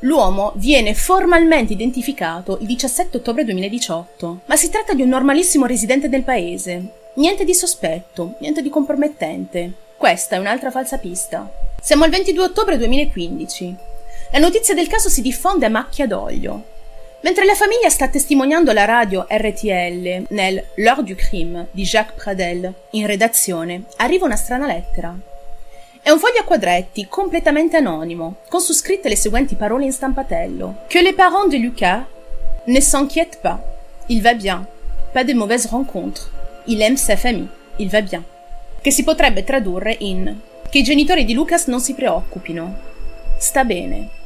L'uomo 0.00 0.52
viene 0.56 0.92
formalmente 0.92 1.72
identificato 1.72 2.58
il 2.60 2.66
17 2.66 3.16
ottobre 3.16 3.44
2018, 3.44 4.42
ma 4.44 4.56
si 4.56 4.68
tratta 4.68 4.92
di 4.92 5.00
un 5.00 5.08
normalissimo 5.08 5.64
residente 5.64 6.10
del 6.10 6.22
paese. 6.22 7.12
Niente 7.14 7.44
di 7.44 7.54
sospetto, 7.54 8.34
niente 8.40 8.60
di 8.60 8.68
compromettente. 8.68 9.72
Questa 9.96 10.36
è 10.36 10.38
un'altra 10.38 10.70
falsa 10.70 10.98
pista. 10.98 11.50
Siamo 11.80 12.04
al 12.04 12.10
22 12.10 12.44
ottobre 12.44 12.76
2015. 12.76 13.88
La 14.32 14.38
notizia 14.38 14.74
del 14.74 14.86
caso 14.86 15.08
si 15.08 15.22
diffonde 15.22 15.66
a 15.66 15.70
macchia 15.70 16.06
d'olio. 16.06 16.62
Mentre 17.22 17.44
la 17.44 17.54
famiglia 17.54 17.90
sta 17.90 18.06
testimoniando 18.06 18.72
la 18.72 18.84
radio 18.84 19.26
RTL 19.28 20.26
nel 20.28 20.64
L'heure 20.76 21.02
du 21.02 21.16
crime 21.16 21.66
di 21.72 21.82
Jacques 21.82 22.14
Pradel, 22.14 22.72
in 22.90 23.06
redazione 23.06 23.82
arriva 23.96 24.26
una 24.26 24.36
strana 24.36 24.68
lettera. 24.68 25.12
È 26.00 26.10
un 26.10 26.20
foglio 26.20 26.40
a 26.40 26.44
quadretti, 26.44 27.08
completamente 27.08 27.76
anonimo, 27.76 28.36
con 28.48 28.60
su 28.60 28.72
scritte 28.72 29.08
le 29.08 29.16
seguenti 29.16 29.56
parole 29.56 29.84
in 29.84 29.92
stampatello. 29.92 30.86
Que 30.88 31.02
les 31.02 31.14
parents 31.14 31.50
de 31.50 31.58
Lucas 31.58 32.04
ne 32.66 32.80
s'inquiètent 32.80 33.40
pas. 33.42 33.58
Il 34.06 34.22
va 34.22 34.34
bien. 34.34 34.64
Pas 35.12 35.24
de 35.24 35.34
mauvaises 35.34 35.68
rencontres. 35.68 36.30
Il 36.66 36.80
aime 36.80 36.96
sa 36.96 37.16
famille. 37.16 37.48
Il 37.78 37.90
va 37.90 38.00
bien. 38.00 38.24
Che 38.80 38.92
si 38.92 39.02
potrebbe 39.02 39.42
tradurre 39.42 39.96
in 39.98 40.38
che 40.70 40.78
i 40.78 40.84
genitori 40.84 41.24
di 41.24 41.34
Lucas 41.34 41.66
non 41.66 41.80
si 41.80 41.94
preoccupino. 41.94 42.78
Sta 43.36 43.64
bene. 43.64 44.18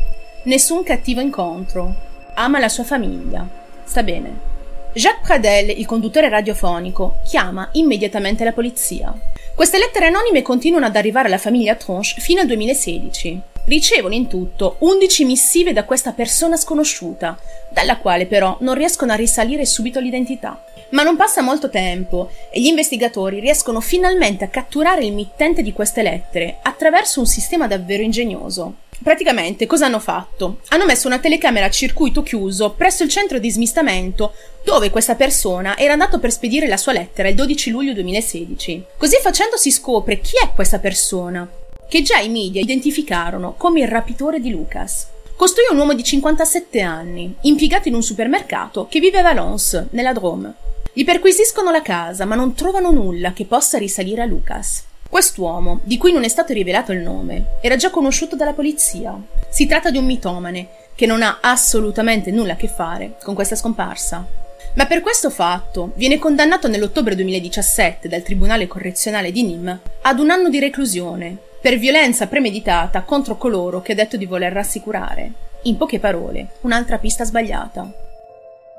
Nessun 0.46 0.82
cattivo 0.82 1.22
incontro 1.22 1.94
ama 2.34 2.58
la 2.58 2.68
sua 2.68 2.84
famiglia. 2.84 3.48
Sta 3.82 4.02
bene. 4.02 4.52
Jacques 4.92 5.24
Pradel, 5.24 5.70
il 5.70 5.86
conduttore 5.86 6.28
radiofonico, 6.28 7.20
chiama 7.24 7.70
immediatamente 7.72 8.44
la 8.44 8.52
polizia. 8.52 9.14
Queste 9.54 9.78
lettere 9.78 10.08
anonime 10.08 10.42
continuano 10.42 10.84
ad 10.84 10.96
arrivare 10.96 11.28
alla 11.28 11.38
famiglia 11.38 11.76
Tronche 11.76 12.20
fino 12.20 12.42
al 12.42 12.46
2016. 12.46 13.40
Ricevono 13.64 14.12
in 14.12 14.26
tutto 14.26 14.76
11 14.80 15.24
missive 15.24 15.72
da 15.72 15.84
questa 15.84 16.12
persona 16.12 16.58
sconosciuta, 16.58 17.38
dalla 17.70 17.96
quale 17.96 18.26
però 18.26 18.58
non 18.60 18.74
riescono 18.74 19.12
a 19.12 19.16
risalire 19.16 19.64
subito 19.64 19.98
l'identità. 19.98 20.62
Ma 20.90 21.02
non 21.02 21.16
passa 21.16 21.40
molto 21.40 21.70
tempo 21.70 22.30
e 22.50 22.60
gli 22.60 22.66
investigatori 22.66 23.40
riescono 23.40 23.80
finalmente 23.80 24.44
a 24.44 24.48
catturare 24.48 25.06
il 25.06 25.14
mittente 25.14 25.62
di 25.62 25.72
queste 25.72 26.02
lettere 26.02 26.58
attraverso 26.60 27.20
un 27.20 27.26
sistema 27.26 27.66
davvero 27.66 28.02
ingegnoso. 28.02 28.74
Praticamente 29.02 29.66
cosa 29.66 29.86
hanno 29.86 29.98
fatto? 29.98 30.58
Hanno 30.68 30.84
messo 30.86 31.06
una 31.06 31.18
telecamera 31.18 31.66
a 31.66 31.70
circuito 31.70 32.22
chiuso 32.22 32.70
presso 32.70 33.02
il 33.02 33.08
centro 33.08 33.38
di 33.38 33.50
smistamento 33.50 34.32
dove 34.64 34.90
questa 34.90 35.14
persona 35.14 35.76
era 35.76 35.92
andato 35.92 36.18
per 36.18 36.32
spedire 36.32 36.66
la 36.66 36.76
sua 36.76 36.92
lettera 36.92 37.28
il 37.28 37.34
12 37.34 37.70
luglio 37.70 37.92
2016. 37.92 38.84
Così 38.96 39.18
facendo 39.20 39.56
si 39.56 39.70
scopre 39.70 40.20
chi 40.20 40.36
è 40.42 40.50
questa 40.54 40.78
persona, 40.78 41.48
che 41.88 42.02
già 42.02 42.18
i 42.18 42.28
media 42.28 42.60
identificarono 42.60 43.54
come 43.56 43.80
il 43.80 43.88
rapitore 43.88 44.40
di 44.40 44.50
Lucas. 44.50 45.08
Costui 45.36 45.64
è 45.64 45.72
un 45.72 45.78
uomo 45.78 45.94
di 45.94 46.04
57 46.04 46.80
anni, 46.80 47.34
impiegato 47.42 47.88
in 47.88 47.94
un 47.94 48.02
supermercato 48.02 48.86
che 48.88 49.00
vive 49.00 49.18
a 49.18 49.22
Valence, 49.22 49.88
nella 49.90 50.12
Drôme. 50.12 50.54
Gli 50.92 51.04
perquisiscono 51.04 51.72
la 51.72 51.82
casa, 51.82 52.24
ma 52.24 52.36
non 52.36 52.54
trovano 52.54 52.92
nulla 52.92 53.32
che 53.32 53.44
possa 53.44 53.78
risalire 53.78 54.22
a 54.22 54.26
Lucas. 54.26 54.84
Quest'uomo, 55.14 55.78
di 55.85 55.97
cui 55.97 56.11
non 56.11 56.25
è 56.25 56.28
stato 56.28 56.52
rivelato 56.52 56.90
il 56.90 56.99
nome, 56.99 57.59
era 57.61 57.76
già 57.76 57.88
conosciuto 57.88 58.35
dalla 58.35 58.52
polizia. 58.52 59.16
Si 59.49 59.64
tratta 59.64 59.92
di 59.92 59.97
un 59.97 60.06
mitomane 60.06 60.66
che 60.97 61.06
non 61.06 61.23
ha 61.23 61.38
assolutamente 61.40 62.33
nulla 62.33 62.54
a 62.54 62.56
che 62.56 62.66
fare 62.66 63.14
con 63.23 63.33
questa 63.33 63.54
scomparsa. 63.54 64.26
Ma 64.75 64.87
per 64.87 65.02
questo 65.02 65.30
fatto 65.30 65.92
viene 65.94 66.18
condannato 66.18 66.66
nell'ottobre 66.66 67.14
2017 67.14 68.09
dal 68.09 68.25
Tribunale 68.25 68.66
Correzionale 68.66 69.30
di 69.30 69.44
Nîmes 69.44 69.78
ad 70.02 70.18
un 70.18 70.30
anno 70.30 70.49
di 70.49 70.59
reclusione 70.59 71.37
per 71.61 71.78
violenza 71.78 72.26
premeditata 72.26 73.02
contro 73.02 73.37
coloro 73.37 73.83
che 73.83 73.92
ha 73.92 73.94
detto 73.94 74.16
di 74.16 74.26
voler 74.26 74.52
rassicurare. 74.52 75.30
In 75.62 75.76
poche 75.76 76.00
parole, 76.00 76.54
un'altra 76.62 76.99
pista 76.99 77.25
sbagliata. 77.25 77.88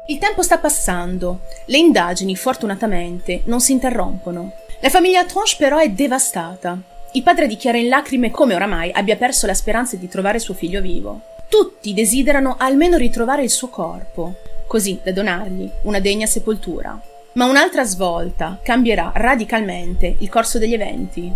Il 0.08 0.18
tempo 0.18 0.42
sta 0.42 0.58
passando, 0.58 1.44
le 1.68 1.78
indagini 1.78 2.36
fortunatamente 2.36 3.44
non 3.46 3.62
si 3.62 3.72
interrompono 3.72 4.52
la 4.86 4.92
famiglia 4.92 5.26
Tronche 5.26 5.56
però 5.58 5.80
è 5.80 5.90
devastata. 5.90 6.78
Il 7.14 7.24
padre 7.24 7.48
dichiara 7.48 7.80
in 7.80 7.88
lacrime 7.88 8.30
come 8.30 8.54
oramai 8.54 8.92
abbia 8.94 9.16
perso 9.16 9.48
la 9.48 9.56
speranza 9.56 9.96
di 9.96 10.08
trovare 10.08 10.38
suo 10.38 10.54
figlio 10.54 10.80
vivo. 10.80 11.22
Tutti 11.50 11.92
desiderano 11.92 12.56
almeno 12.60 12.96
ritrovare 12.96 13.42
il 13.42 13.50
suo 13.50 13.70
corpo, 13.70 14.36
così 14.68 15.00
da 15.04 15.12
donargli 15.12 15.68
una 15.86 16.00
degna 16.00 16.28
sepoltura. 16.28 17.02
Ma 17.34 17.46
un'altra 17.46 17.84
svolta 17.84 18.60
cambierà 18.62 19.12
radicalmente 19.16 20.18
il 20.20 20.30
corso 20.30 20.60
degli 20.60 20.76
eventi. 20.76 21.34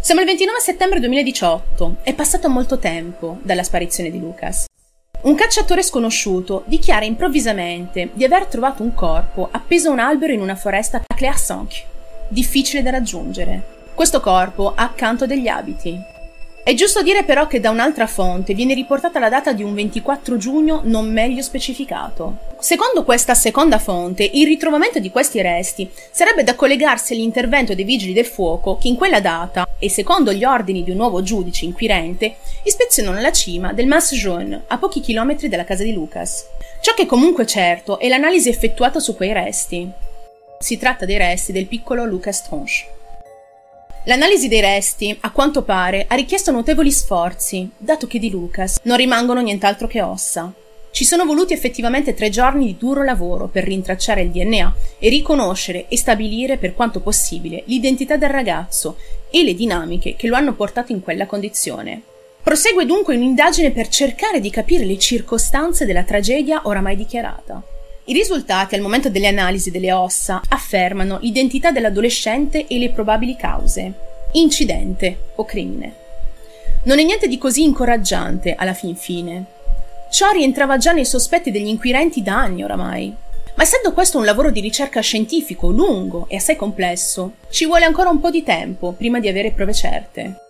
Siamo 0.00 0.22
il 0.22 0.26
29 0.26 0.58
settembre 0.58 0.98
2018, 0.98 1.96
è 2.02 2.12
passato 2.12 2.48
molto 2.48 2.78
tempo 2.78 3.38
dalla 3.42 3.62
sparizione 3.62 4.10
di 4.10 4.18
Lucas. 4.18 4.64
Un 5.22 5.36
cacciatore 5.36 5.84
sconosciuto 5.84 6.64
dichiara 6.66 7.04
improvvisamente 7.04 8.10
di 8.14 8.24
aver 8.24 8.46
trovato 8.46 8.82
un 8.82 8.94
corpo 8.94 9.48
appeso 9.48 9.90
a 9.90 9.92
un 9.92 10.00
albero 10.00 10.32
in 10.32 10.40
una 10.40 10.56
foresta 10.56 10.96
a 10.96 11.14
Clairsonc, 11.14 11.84
difficile 12.30 12.82
da 12.82 12.90
raggiungere. 12.90 13.78
Questo 13.94 14.20
corpo 14.20 14.72
ha 14.74 14.82
accanto 14.84 15.26
degli 15.26 15.48
abiti. 15.48 16.18
È 16.62 16.74
giusto 16.74 17.02
dire 17.02 17.24
però 17.24 17.46
che 17.46 17.58
da 17.58 17.70
un'altra 17.70 18.06
fonte 18.06 18.54
viene 18.54 18.74
riportata 18.74 19.18
la 19.18 19.30
data 19.30 19.52
di 19.52 19.62
un 19.62 19.74
24 19.74 20.36
giugno 20.36 20.82
non 20.84 21.10
meglio 21.10 21.42
specificato. 21.42 22.36
Secondo 22.60 23.02
questa 23.02 23.34
seconda 23.34 23.78
fonte, 23.78 24.28
il 24.30 24.46
ritrovamento 24.46 24.98
di 24.98 25.10
questi 25.10 25.40
resti 25.40 25.90
sarebbe 26.10 26.44
da 26.44 26.54
collegarsi 26.54 27.14
all'intervento 27.14 27.74
dei 27.74 27.84
vigili 27.84 28.12
del 28.12 28.26
fuoco 28.26 28.76
che 28.76 28.88
in 28.88 28.96
quella 28.96 29.20
data, 29.20 29.66
e 29.78 29.88
secondo 29.88 30.32
gli 30.32 30.44
ordini 30.44 30.84
di 30.84 30.90
un 30.90 30.98
nuovo 30.98 31.22
giudice 31.22 31.64
inquirente, 31.64 32.36
ispezionano 32.62 33.20
la 33.20 33.32
cima 33.32 33.72
del 33.72 33.86
Mas 33.86 34.12
Jaune, 34.14 34.64
a 34.66 34.76
pochi 34.76 35.00
chilometri 35.00 35.48
dalla 35.48 35.64
casa 35.64 35.82
di 35.82 35.94
Lucas. 35.94 36.44
Ciò 36.82 36.92
che 36.94 37.02
è 37.02 37.06
comunque 37.06 37.46
certo 37.46 37.98
è 37.98 38.06
l'analisi 38.08 38.50
effettuata 38.50 39.00
su 39.00 39.16
quei 39.16 39.32
resti. 39.32 39.90
Si 40.62 40.76
tratta 40.76 41.06
dei 41.06 41.16
resti 41.16 41.52
del 41.52 41.66
piccolo 41.66 42.04
Lucas 42.04 42.42
Tronche. 42.42 42.84
L'analisi 44.04 44.46
dei 44.46 44.60
resti, 44.60 45.16
a 45.20 45.30
quanto 45.30 45.62
pare, 45.62 46.04
ha 46.06 46.14
richiesto 46.14 46.50
notevoli 46.50 46.92
sforzi, 46.92 47.70
dato 47.78 48.06
che 48.06 48.18
di 48.18 48.28
Lucas 48.28 48.76
non 48.82 48.98
rimangono 48.98 49.40
nient'altro 49.40 49.86
che 49.86 50.02
ossa. 50.02 50.52
Ci 50.90 51.06
sono 51.06 51.24
voluti 51.24 51.54
effettivamente 51.54 52.12
tre 52.12 52.28
giorni 52.28 52.66
di 52.66 52.76
duro 52.76 53.02
lavoro 53.02 53.48
per 53.48 53.64
rintracciare 53.64 54.20
il 54.20 54.30
DNA 54.30 54.74
e 54.98 55.08
riconoscere 55.08 55.86
e 55.88 55.96
stabilire 55.96 56.58
per 56.58 56.74
quanto 56.74 57.00
possibile 57.00 57.62
l'identità 57.64 58.18
del 58.18 58.28
ragazzo 58.28 58.98
e 59.30 59.42
le 59.42 59.54
dinamiche 59.54 60.14
che 60.14 60.26
lo 60.26 60.36
hanno 60.36 60.52
portato 60.52 60.92
in 60.92 61.00
quella 61.00 61.24
condizione. 61.24 62.02
Prosegue 62.42 62.84
dunque 62.84 63.16
un'indagine 63.16 63.70
per 63.70 63.88
cercare 63.88 64.40
di 64.40 64.50
capire 64.50 64.84
le 64.84 64.98
circostanze 64.98 65.86
della 65.86 66.04
tragedia 66.04 66.60
oramai 66.64 66.96
dichiarata. 66.96 67.62
I 68.04 68.12
risultati 68.14 68.74
al 68.74 68.80
momento 68.80 69.10
delle 69.10 69.28
analisi 69.28 69.70
delle 69.70 69.92
ossa 69.92 70.40
affermano 70.48 71.18
l'identità 71.20 71.70
dell'adolescente 71.70 72.66
e 72.66 72.78
le 72.78 72.90
probabili 72.90 73.36
cause. 73.36 73.92
Incidente 74.32 75.32
o 75.36 75.44
crimine. 75.44 75.94
Non 76.84 76.98
è 76.98 77.02
niente 77.04 77.28
di 77.28 77.36
così 77.36 77.62
incoraggiante 77.62 78.54
alla 78.54 78.72
fin 78.72 78.96
fine. 78.96 79.44
Ciò 80.10 80.30
rientrava 80.30 80.78
già 80.78 80.92
nei 80.92 81.04
sospetti 81.04 81.50
degli 81.50 81.68
inquirenti 81.68 82.22
da 82.22 82.36
anni 82.40 82.64
oramai. 82.64 83.14
Ma 83.54 83.62
essendo 83.62 83.92
questo 83.92 84.16
un 84.16 84.24
lavoro 84.24 84.50
di 84.50 84.60
ricerca 84.60 85.00
scientifico 85.00 85.68
lungo 85.68 86.24
e 86.28 86.36
assai 86.36 86.56
complesso, 86.56 87.34
ci 87.50 87.66
vuole 87.66 87.84
ancora 87.84 88.08
un 88.08 88.18
po' 88.18 88.30
di 88.30 88.42
tempo 88.42 88.92
prima 88.92 89.20
di 89.20 89.28
avere 89.28 89.50
prove 89.50 89.74
certe. 89.74 90.49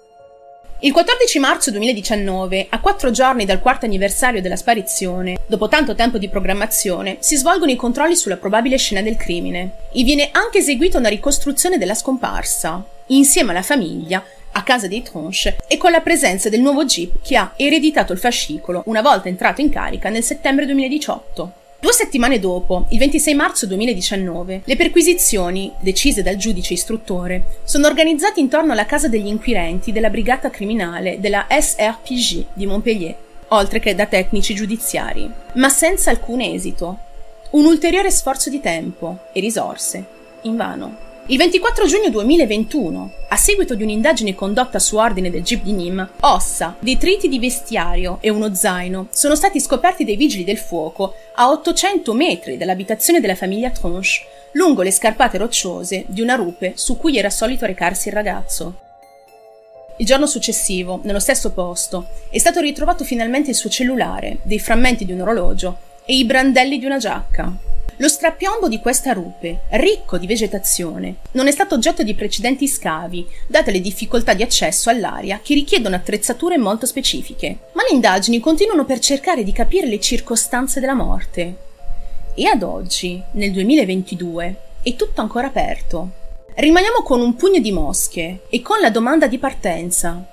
Il 0.83 0.93
14 0.93 1.39
marzo 1.41 1.71
2019, 1.73 2.69
a 2.71 2.81
quattro 2.81 3.11
giorni 3.11 3.45
dal 3.45 3.61
quarto 3.61 3.85
anniversario 3.85 4.41
della 4.41 4.57
sparizione, 4.57 5.41
dopo 5.47 5.69
tanto 5.69 5.95
tempo 5.95 6.17
di 6.17 6.31
programmazione, 6.31 7.19
si 7.21 7.37
svolgono 7.37 7.71
i 7.71 7.77
controlli 7.77 8.17
sulla 8.17 8.39
probabile 8.39 8.79
scena 8.79 9.03
del 9.03 9.19
crimine 9.19 9.73
e 9.93 10.03
viene 10.05 10.31
anche 10.33 10.57
eseguita 10.57 10.97
una 10.97 11.11
ricostruzione 11.11 11.77
della 11.77 11.93
scomparsa, 11.93 12.83
insieme 13.09 13.51
alla 13.51 13.61
famiglia, 13.61 14.25
a 14.53 14.63
casa 14.63 14.89
dei 14.89 15.03
Tronche 15.03 15.59
e 15.67 15.77
con 15.77 15.91
la 15.91 16.01
presenza 16.01 16.49
del 16.49 16.63
nuovo 16.63 16.87
jeep 16.87 17.17
che 17.23 17.37
ha 17.37 17.53
ereditato 17.57 18.15
il 18.15 18.19
fascicolo 18.19 18.83
una 18.87 19.03
volta 19.03 19.29
entrato 19.29 19.61
in 19.61 19.69
carica 19.69 20.09
nel 20.09 20.25
settembre 20.25 20.65
2018. 20.65 21.60
Due 21.81 21.95
settimane 21.95 22.39
dopo, 22.39 22.85
il 22.91 22.99
26 22.99 23.35
marzo 23.35 23.67
2019, 23.67 24.61
le 24.67 24.77
perquisizioni, 24.77 25.73
decise 25.81 26.23
dal 26.23 26.37
giudice 26.37 26.75
istruttore, 26.75 27.61
sono 27.65 27.87
organizzate 27.87 28.39
intorno 28.39 28.73
alla 28.73 28.85
casa 28.85 29.09
degli 29.09 29.27
inquirenti 29.27 29.91
della 29.91 30.11
brigata 30.11 30.51
criminale 30.51 31.21
della 31.21 31.47
SRPG 31.49 32.49
di 32.53 32.67
Montpellier, 32.67 33.17
oltre 33.49 33.81
che 33.81 33.95
da 33.95 34.05
tecnici 34.05 34.55
giudiziari, 34.55 35.31
ma 35.55 35.71
senza 35.71 36.11
alcun 36.11 36.43
esito. 36.43 36.99
Un 37.53 37.65
ulteriore 37.65 38.11
sforzo 38.11 38.51
di 38.51 38.61
tempo 38.61 39.17
e 39.33 39.41
risorse, 39.41 40.05
invano. 40.43 41.10
Il 41.31 41.37
24 41.37 41.87
giugno 41.87 42.11
2021, 42.11 43.13
a 43.29 43.37
seguito 43.37 43.77
di 43.77 43.85
un'indagine 43.85 44.35
condotta 44.35 44.81
su 44.81 44.97
ordine 44.97 45.31
del 45.31 45.45
GIP 45.45 45.63
di 45.63 45.71
Nîmes, 45.71 46.09
ossa, 46.23 46.75
detriti 46.81 47.29
di 47.29 47.39
vestiario 47.39 48.19
e 48.21 48.31
uno 48.31 48.53
zaino 48.53 49.07
sono 49.13 49.37
stati 49.37 49.61
scoperti 49.61 50.05
dai 50.05 50.17
vigili 50.17 50.43
del 50.43 50.59
fuoco 50.59 51.15
a 51.37 51.49
800 51.51 52.13
metri 52.15 52.57
dall'abitazione 52.57 53.21
della 53.21 53.37
famiglia 53.37 53.71
Tronche, 53.71 54.27
lungo 54.55 54.83
le 54.83 54.91
scarpate 54.91 55.39
rocciose 55.39 56.05
di 56.09 56.21
una 56.21 56.35
rupe 56.35 56.73
su 56.75 56.97
cui 56.97 57.17
era 57.17 57.31
solito 57.31 57.65
recarsi 57.65 58.09
il 58.09 58.15
ragazzo. 58.15 58.81
Il 59.99 60.07
giorno 60.07 60.27
successivo, 60.27 60.99
nello 61.05 61.21
stesso 61.21 61.53
posto, 61.53 62.09
è 62.29 62.39
stato 62.39 62.59
ritrovato 62.59 63.05
finalmente 63.05 63.51
il 63.51 63.57
suo 63.57 63.71
cellulare, 63.71 64.39
dei 64.43 64.59
frammenti 64.59 65.05
di 65.05 65.13
un 65.13 65.21
orologio 65.21 65.77
e 66.05 66.17
i 66.17 66.25
brandelli 66.25 66.81
di 66.81 66.87
una 66.87 66.99
giacca. 66.99 67.70
Lo 68.01 68.09
strapiombo 68.09 68.67
di 68.67 68.79
questa 68.79 69.13
rupe, 69.13 69.65
ricco 69.73 70.17
di 70.17 70.27
vegetazione, 70.27 71.17
non 71.33 71.49
è 71.49 71.51
stato 71.51 71.75
oggetto 71.75 72.03
di 72.03 72.15
precedenti 72.15 72.67
scavi, 72.67 73.27
date 73.47 73.71
le 73.71 73.81
difficoltà 73.83 74.33
di 74.33 74.43
accesso 74.43 74.89
all'area 74.89 75.41
che 75.43 75.53
richiedono 75.53 75.97
attrezzature 75.97 76.57
molto 76.57 76.87
specifiche. 76.87 77.59
Ma 77.73 77.83
le 77.83 77.95
indagini 77.95 78.41
continuano 78.41 78.87
per 78.87 79.01
cercare 79.01 79.45
di 79.45 79.53
capire 79.53 79.87
le 79.87 80.01
circostanze 80.01 80.81
della 80.81 80.95
morte. 80.95 81.57
E 82.35 82.47
ad 82.47 82.63
oggi, 82.63 83.23
nel 83.33 83.53
2022, 83.53 84.57
è 84.83 84.97
tutto 84.97 85.21
ancora 85.21 85.49
aperto. 85.49 86.09
Rimaniamo 86.55 87.03
con 87.03 87.21
un 87.21 87.37
pugno 87.37 87.61
di 87.61 87.71
mosche 87.71 88.45
e 88.49 88.63
con 88.63 88.81
la 88.81 88.89
domanda 88.89 89.27
di 89.27 89.37
partenza. 89.37 90.25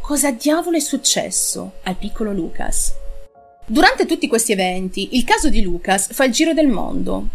Cosa 0.00 0.30
diavolo 0.30 0.76
è 0.76 0.80
successo 0.80 1.72
al 1.82 1.96
piccolo 1.96 2.32
Lucas? 2.32 2.94
Durante 3.70 4.04
tutti 4.04 4.26
questi 4.26 4.50
eventi, 4.50 5.10
il 5.12 5.22
caso 5.22 5.48
di 5.48 5.62
Lucas 5.62 6.12
fa 6.12 6.24
il 6.24 6.32
giro 6.32 6.52
del 6.52 6.66
mondo. 6.66 7.28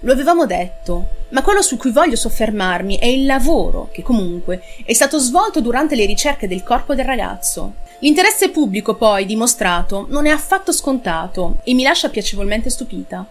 Lo 0.00 0.12
avevamo 0.12 0.44
detto, 0.44 1.10
ma 1.28 1.40
quello 1.40 1.62
su 1.62 1.76
cui 1.76 1.92
voglio 1.92 2.16
soffermarmi 2.16 2.98
è 2.98 3.06
il 3.06 3.24
lavoro 3.26 3.88
che 3.92 4.02
comunque 4.02 4.60
è 4.84 4.92
stato 4.92 5.20
svolto 5.20 5.60
durante 5.60 5.94
le 5.94 6.04
ricerche 6.04 6.48
del 6.48 6.64
corpo 6.64 6.96
del 6.96 7.04
ragazzo. 7.04 7.74
L'interesse 8.00 8.50
pubblico 8.50 8.96
poi 8.96 9.24
dimostrato 9.24 10.06
non 10.08 10.26
è 10.26 10.30
affatto 10.30 10.72
scontato 10.72 11.60
e 11.62 11.74
mi 11.74 11.84
lascia 11.84 12.08
piacevolmente 12.08 12.70
stupita. 12.70 13.24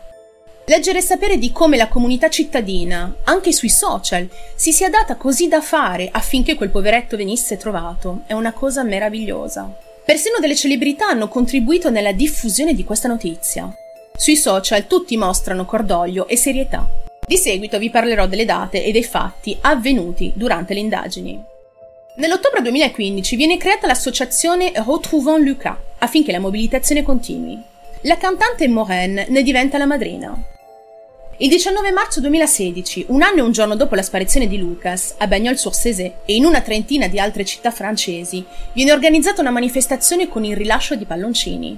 Leggere 0.67 0.99
e 0.99 1.01
sapere 1.01 1.37
di 1.37 1.51
come 1.51 1.75
la 1.75 1.89
comunità 1.89 2.29
cittadina, 2.29 3.13
anche 3.25 3.51
sui 3.51 3.69
social, 3.69 4.25
si 4.55 4.71
sia 4.71 4.89
data 4.89 5.17
così 5.17 5.49
da 5.49 5.59
fare 5.59 6.07
affinché 6.09 6.55
quel 6.55 6.69
poveretto 6.69 7.17
venisse 7.17 7.57
trovato 7.57 8.21
è 8.25 8.31
una 8.31 8.53
cosa 8.53 8.83
meravigliosa. 8.83 9.86
Persino 10.07 10.37
delle 10.39 10.55
celebrità 10.55 11.07
hanno 11.09 11.27
contribuito 11.27 11.89
nella 11.89 12.13
diffusione 12.13 12.73
di 12.73 12.85
questa 12.85 13.09
notizia. 13.09 13.69
Sui 14.15 14.37
social 14.37 14.87
tutti 14.87 15.17
mostrano 15.17 15.65
cordoglio 15.65 16.29
e 16.29 16.37
serietà. 16.37 16.87
Di 17.27 17.35
seguito 17.35 17.77
vi 17.77 17.89
parlerò 17.89 18.25
delle 18.25 18.45
date 18.45 18.85
e 18.85 18.93
dei 18.93 19.03
fatti 19.03 19.57
avvenuti 19.59 20.31
durante 20.33 20.73
le 20.73 20.79
indagini. 20.79 21.43
Nell'ottobre 22.15 22.61
2015 22.61 23.35
viene 23.35 23.57
creata 23.57 23.85
l'associazione 23.85 24.71
Retrouvons 24.73 25.43
Lucas 25.43 25.75
affinché 25.97 26.31
la 26.31 26.39
mobilitazione 26.39 27.03
continui. 27.03 27.61
La 28.03 28.15
cantante 28.15 28.65
Maureen 28.69 29.25
ne 29.27 29.43
diventa 29.43 29.77
la 29.77 29.87
madrina. 29.87 30.41
Il 31.39 31.49
19 31.49 31.91
marzo 31.91 32.19
2016, 32.19 33.05
un 33.09 33.21
anno 33.21 33.37
e 33.37 33.41
un 33.41 33.51
giorno 33.51 33.75
dopo 33.75 33.93
la 33.93 34.01
sparizione 34.01 34.47
di 34.47 34.57
Lucas, 34.57 35.13
a 35.19 35.27
Bagnols-sur-Cézé 35.27 36.21
e 36.25 36.33
in 36.33 36.45
una 36.45 36.61
trentina 36.61 37.07
di 37.07 37.19
altre 37.19 37.45
città 37.45 37.69
francesi, 37.69 38.43
viene 38.73 38.91
organizzata 38.91 39.41
una 39.41 39.51
manifestazione 39.51 40.27
con 40.27 40.43
il 40.43 40.55
rilascio 40.55 40.95
di 40.95 41.05
palloncini. 41.05 41.77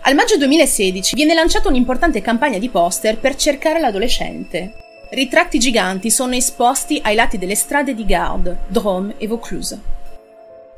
Al 0.00 0.16
maggio 0.16 0.36
2016 0.36 1.14
viene 1.14 1.34
lanciata 1.34 1.68
un'importante 1.68 2.20
campagna 2.20 2.58
di 2.58 2.68
poster 2.68 3.18
per 3.18 3.36
cercare 3.36 3.78
l'adolescente. 3.78 4.72
Ritratti 5.10 5.60
giganti 5.60 6.10
sono 6.10 6.34
esposti 6.34 7.00
ai 7.04 7.14
lati 7.14 7.38
delle 7.38 7.54
strade 7.54 7.94
di 7.94 8.04
Garde, 8.04 8.62
Drôme 8.66 9.14
e 9.18 9.28
Vaucluse. 9.28 9.78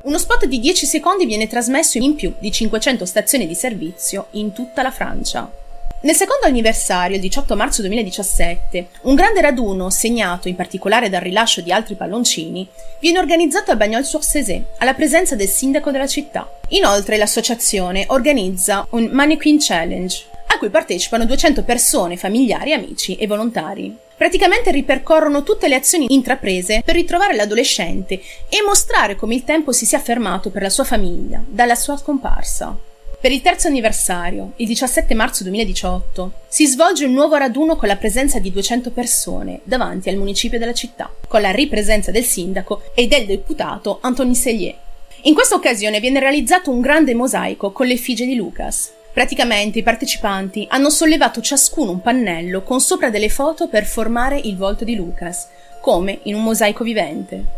Uno 0.02 0.18
spot 0.18 0.44
di 0.44 0.60
10 0.60 0.84
secondi 0.84 1.24
viene 1.24 1.46
trasmesso 1.46 1.96
in 1.96 2.14
più 2.16 2.34
di 2.38 2.52
500 2.52 3.06
stazioni 3.06 3.46
di 3.46 3.54
servizio 3.54 4.26
in 4.32 4.52
tutta 4.52 4.82
la 4.82 4.90
Francia. 4.90 5.66
Nel 6.00 6.14
secondo 6.14 6.46
anniversario, 6.46 7.16
il 7.16 7.22
18 7.22 7.56
marzo 7.56 7.82
2017, 7.82 8.88
un 9.02 9.16
grande 9.16 9.40
raduno, 9.40 9.90
segnato 9.90 10.46
in 10.46 10.54
particolare 10.54 11.08
dal 11.08 11.20
rilascio 11.20 11.60
di 11.60 11.72
altri 11.72 11.96
palloncini, 11.96 12.68
viene 13.00 13.18
organizzato 13.18 13.72
a 13.72 13.76
Bagnols-sur-Cézé, 13.76 14.62
alla 14.78 14.94
presenza 14.94 15.34
del 15.34 15.48
sindaco 15.48 15.90
della 15.90 16.06
città. 16.06 16.48
Inoltre 16.68 17.16
l'associazione 17.16 18.04
organizza 18.08 18.86
un 18.90 19.08
Mannequin 19.10 19.56
Challenge, 19.58 20.24
a 20.46 20.58
cui 20.58 20.68
partecipano 20.68 21.24
200 21.24 21.64
persone, 21.64 22.16
familiari, 22.16 22.72
amici 22.72 23.16
e 23.16 23.26
volontari. 23.26 23.92
Praticamente 24.16 24.70
ripercorrono 24.70 25.42
tutte 25.42 25.66
le 25.66 25.74
azioni 25.74 26.06
intraprese 26.10 26.80
per 26.84 26.94
ritrovare 26.94 27.34
l'adolescente 27.34 28.20
e 28.48 28.62
mostrare 28.64 29.16
come 29.16 29.34
il 29.34 29.42
tempo 29.42 29.72
si 29.72 29.84
sia 29.84 29.98
fermato 29.98 30.50
per 30.50 30.62
la 30.62 30.70
sua 30.70 30.84
famiglia, 30.84 31.42
dalla 31.44 31.74
sua 31.74 31.96
scomparsa. 31.96 32.86
Per 33.20 33.32
il 33.32 33.40
terzo 33.40 33.66
anniversario, 33.66 34.52
il 34.56 34.68
17 34.68 35.12
marzo 35.12 35.42
2018, 35.42 36.32
si 36.46 36.68
svolge 36.68 37.04
un 37.04 37.14
nuovo 37.14 37.34
raduno 37.34 37.74
con 37.74 37.88
la 37.88 37.96
presenza 37.96 38.38
di 38.38 38.52
200 38.52 38.92
persone 38.92 39.58
davanti 39.64 40.08
al 40.08 40.14
municipio 40.14 40.56
della 40.56 40.72
città, 40.72 41.12
con 41.26 41.40
la 41.40 41.50
ripresenza 41.50 42.12
del 42.12 42.22
sindaco 42.22 42.82
e 42.94 43.08
del 43.08 43.26
deputato 43.26 43.98
Anthony 44.02 44.36
Sellier. 44.36 44.76
In 45.22 45.34
questa 45.34 45.56
occasione 45.56 45.98
viene 45.98 46.20
realizzato 46.20 46.70
un 46.70 46.80
grande 46.80 47.12
mosaico 47.12 47.72
con 47.72 47.88
l'effigie 47.88 48.24
di 48.24 48.36
Lucas. 48.36 48.92
Praticamente 49.12 49.80
i 49.80 49.82
partecipanti 49.82 50.68
hanno 50.70 50.88
sollevato 50.88 51.40
ciascuno 51.40 51.90
un 51.90 52.00
pannello 52.00 52.62
con 52.62 52.80
sopra 52.80 53.10
delle 53.10 53.30
foto 53.30 53.66
per 53.66 53.84
formare 53.84 54.38
il 54.38 54.56
volto 54.56 54.84
di 54.84 54.94
Lucas, 54.94 55.48
come 55.80 56.20
in 56.22 56.36
un 56.36 56.44
mosaico 56.44 56.84
vivente. 56.84 57.57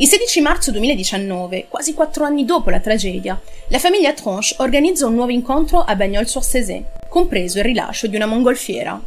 Il 0.00 0.08
16 0.08 0.40
marzo 0.40 0.70
2019, 0.70 1.66
quasi 1.68 1.92
quattro 1.92 2.24
anni 2.24 2.46
dopo 2.46 2.70
la 2.70 2.80
tragedia, 2.80 3.38
la 3.68 3.78
famiglia 3.78 4.14
Tronche 4.14 4.54
organizza 4.60 5.06
un 5.06 5.12
nuovo 5.12 5.30
incontro 5.30 5.82
a 5.82 5.94
Bagnols-sur-Cézé, 5.94 6.84
compreso 7.06 7.58
il 7.58 7.64
rilascio 7.64 8.06
di 8.06 8.16
una 8.16 8.24
mongolfiera. 8.24 8.98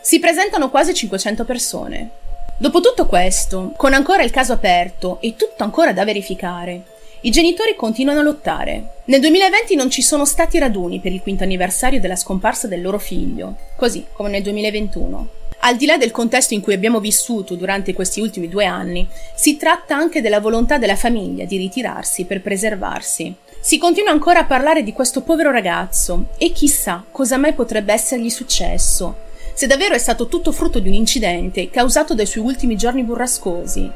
Si 0.00 0.18
presentano 0.18 0.70
quasi 0.70 0.92
500 0.92 1.44
persone. 1.44 2.10
Dopo 2.58 2.80
tutto 2.80 3.06
questo, 3.06 3.74
con 3.76 3.94
ancora 3.94 4.24
il 4.24 4.32
caso 4.32 4.54
aperto 4.54 5.18
e 5.20 5.36
tutto 5.36 5.62
ancora 5.62 5.92
da 5.92 6.04
verificare, 6.04 6.82
i 7.20 7.30
genitori 7.30 7.76
continuano 7.76 8.18
a 8.18 8.24
lottare. 8.24 9.02
Nel 9.04 9.20
2020 9.20 9.76
non 9.76 9.88
ci 9.88 10.02
sono 10.02 10.24
stati 10.24 10.58
raduni 10.58 10.98
per 10.98 11.12
il 11.12 11.22
quinto 11.22 11.44
anniversario 11.44 12.00
della 12.00 12.16
scomparsa 12.16 12.66
del 12.66 12.82
loro 12.82 12.98
figlio, 12.98 13.54
così 13.76 14.04
come 14.12 14.30
nel 14.30 14.42
2021. 14.42 15.35
Al 15.60 15.76
di 15.76 15.86
là 15.86 15.96
del 15.96 16.10
contesto 16.10 16.54
in 16.54 16.60
cui 16.60 16.74
abbiamo 16.74 17.00
vissuto 17.00 17.54
durante 17.54 17.92
questi 17.92 18.20
ultimi 18.20 18.48
due 18.48 18.66
anni, 18.66 19.08
si 19.34 19.56
tratta 19.56 19.96
anche 19.96 20.20
della 20.20 20.40
volontà 20.40 20.78
della 20.78 20.96
famiglia 20.96 21.44
di 21.44 21.56
ritirarsi 21.56 22.24
per 22.24 22.40
preservarsi. 22.40 23.34
Si 23.58 23.78
continua 23.78 24.12
ancora 24.12 24.40
a 24.40 24.44
parlare 24.44 24.82
di 24.84 24.92
questo 24.92 25.22
povero 25.22 25.50
ragazzo 25.50 26.26
e 26.38 26.52
chissà 26.52 27.04
cosa 27.10 27.36
mai 27.36 27.52
potrebbe 27.52 27.92
essergli 27.92 28.30
successo, 28.30 29.24
se 29.54 29.66
davvero 29.66 29.94
è 29.94 29.98
stato 29.98 30.28
tutto 30.28 30.52
frutto 30.52 30.78
di 30.78 30.88
un 30.88 30.94
incidente 30.94 31.70
causato 31.70 32.14
dai 32.14 32.26
suoi 32.26 32.44
ultimi 32.44 32.76
giorni 32.76 33.02
burrascosi, 33.02 33.90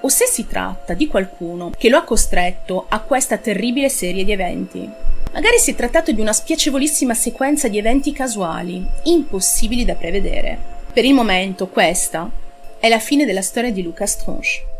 o 0.00 0.08
se 0.08 0.26
si 0.26 0.46
tratta 0.46 0.92
di 0.92 1.06
qualcuno 1.06 1.70
che 1.78 1.88
lo 1.88 1.96
ha 1.96 2.02
costretto 2.02 2.84
a 2.88 2.98
questa 2.98 3.38
terribile 3.38 3.88
serie 3.88 4.24
di 4.24 4.32
eventi. 4.32 4.90
Magari 5.32 5.58
si 5.58 5.70
è 5.70 5.74
trattato 5.74 6.12
di 6.12 6.20
una 6.20 6.32
spiacevolissima 6.32 7.14
sequenza 7.14 7.68
di 7.68 7.78
eventi 7.78 8.12
casuali, 8.12 8.84
impossibili 9.04 9.84
da 9.84 9.94
prevedere. 9.94 10.73
Per 10.94 11.04
il 11.04 11.12
momento 11.12 11.66
questa 11.66 12.30
è 12.78 12.88
la 12.88 13.00
fine 13.00 13.26
della 13.26 13.42
storia 13.42 13.72
di 13.72 13.82
Lucas 13.82 14.16
Tronche. 14.16 14.73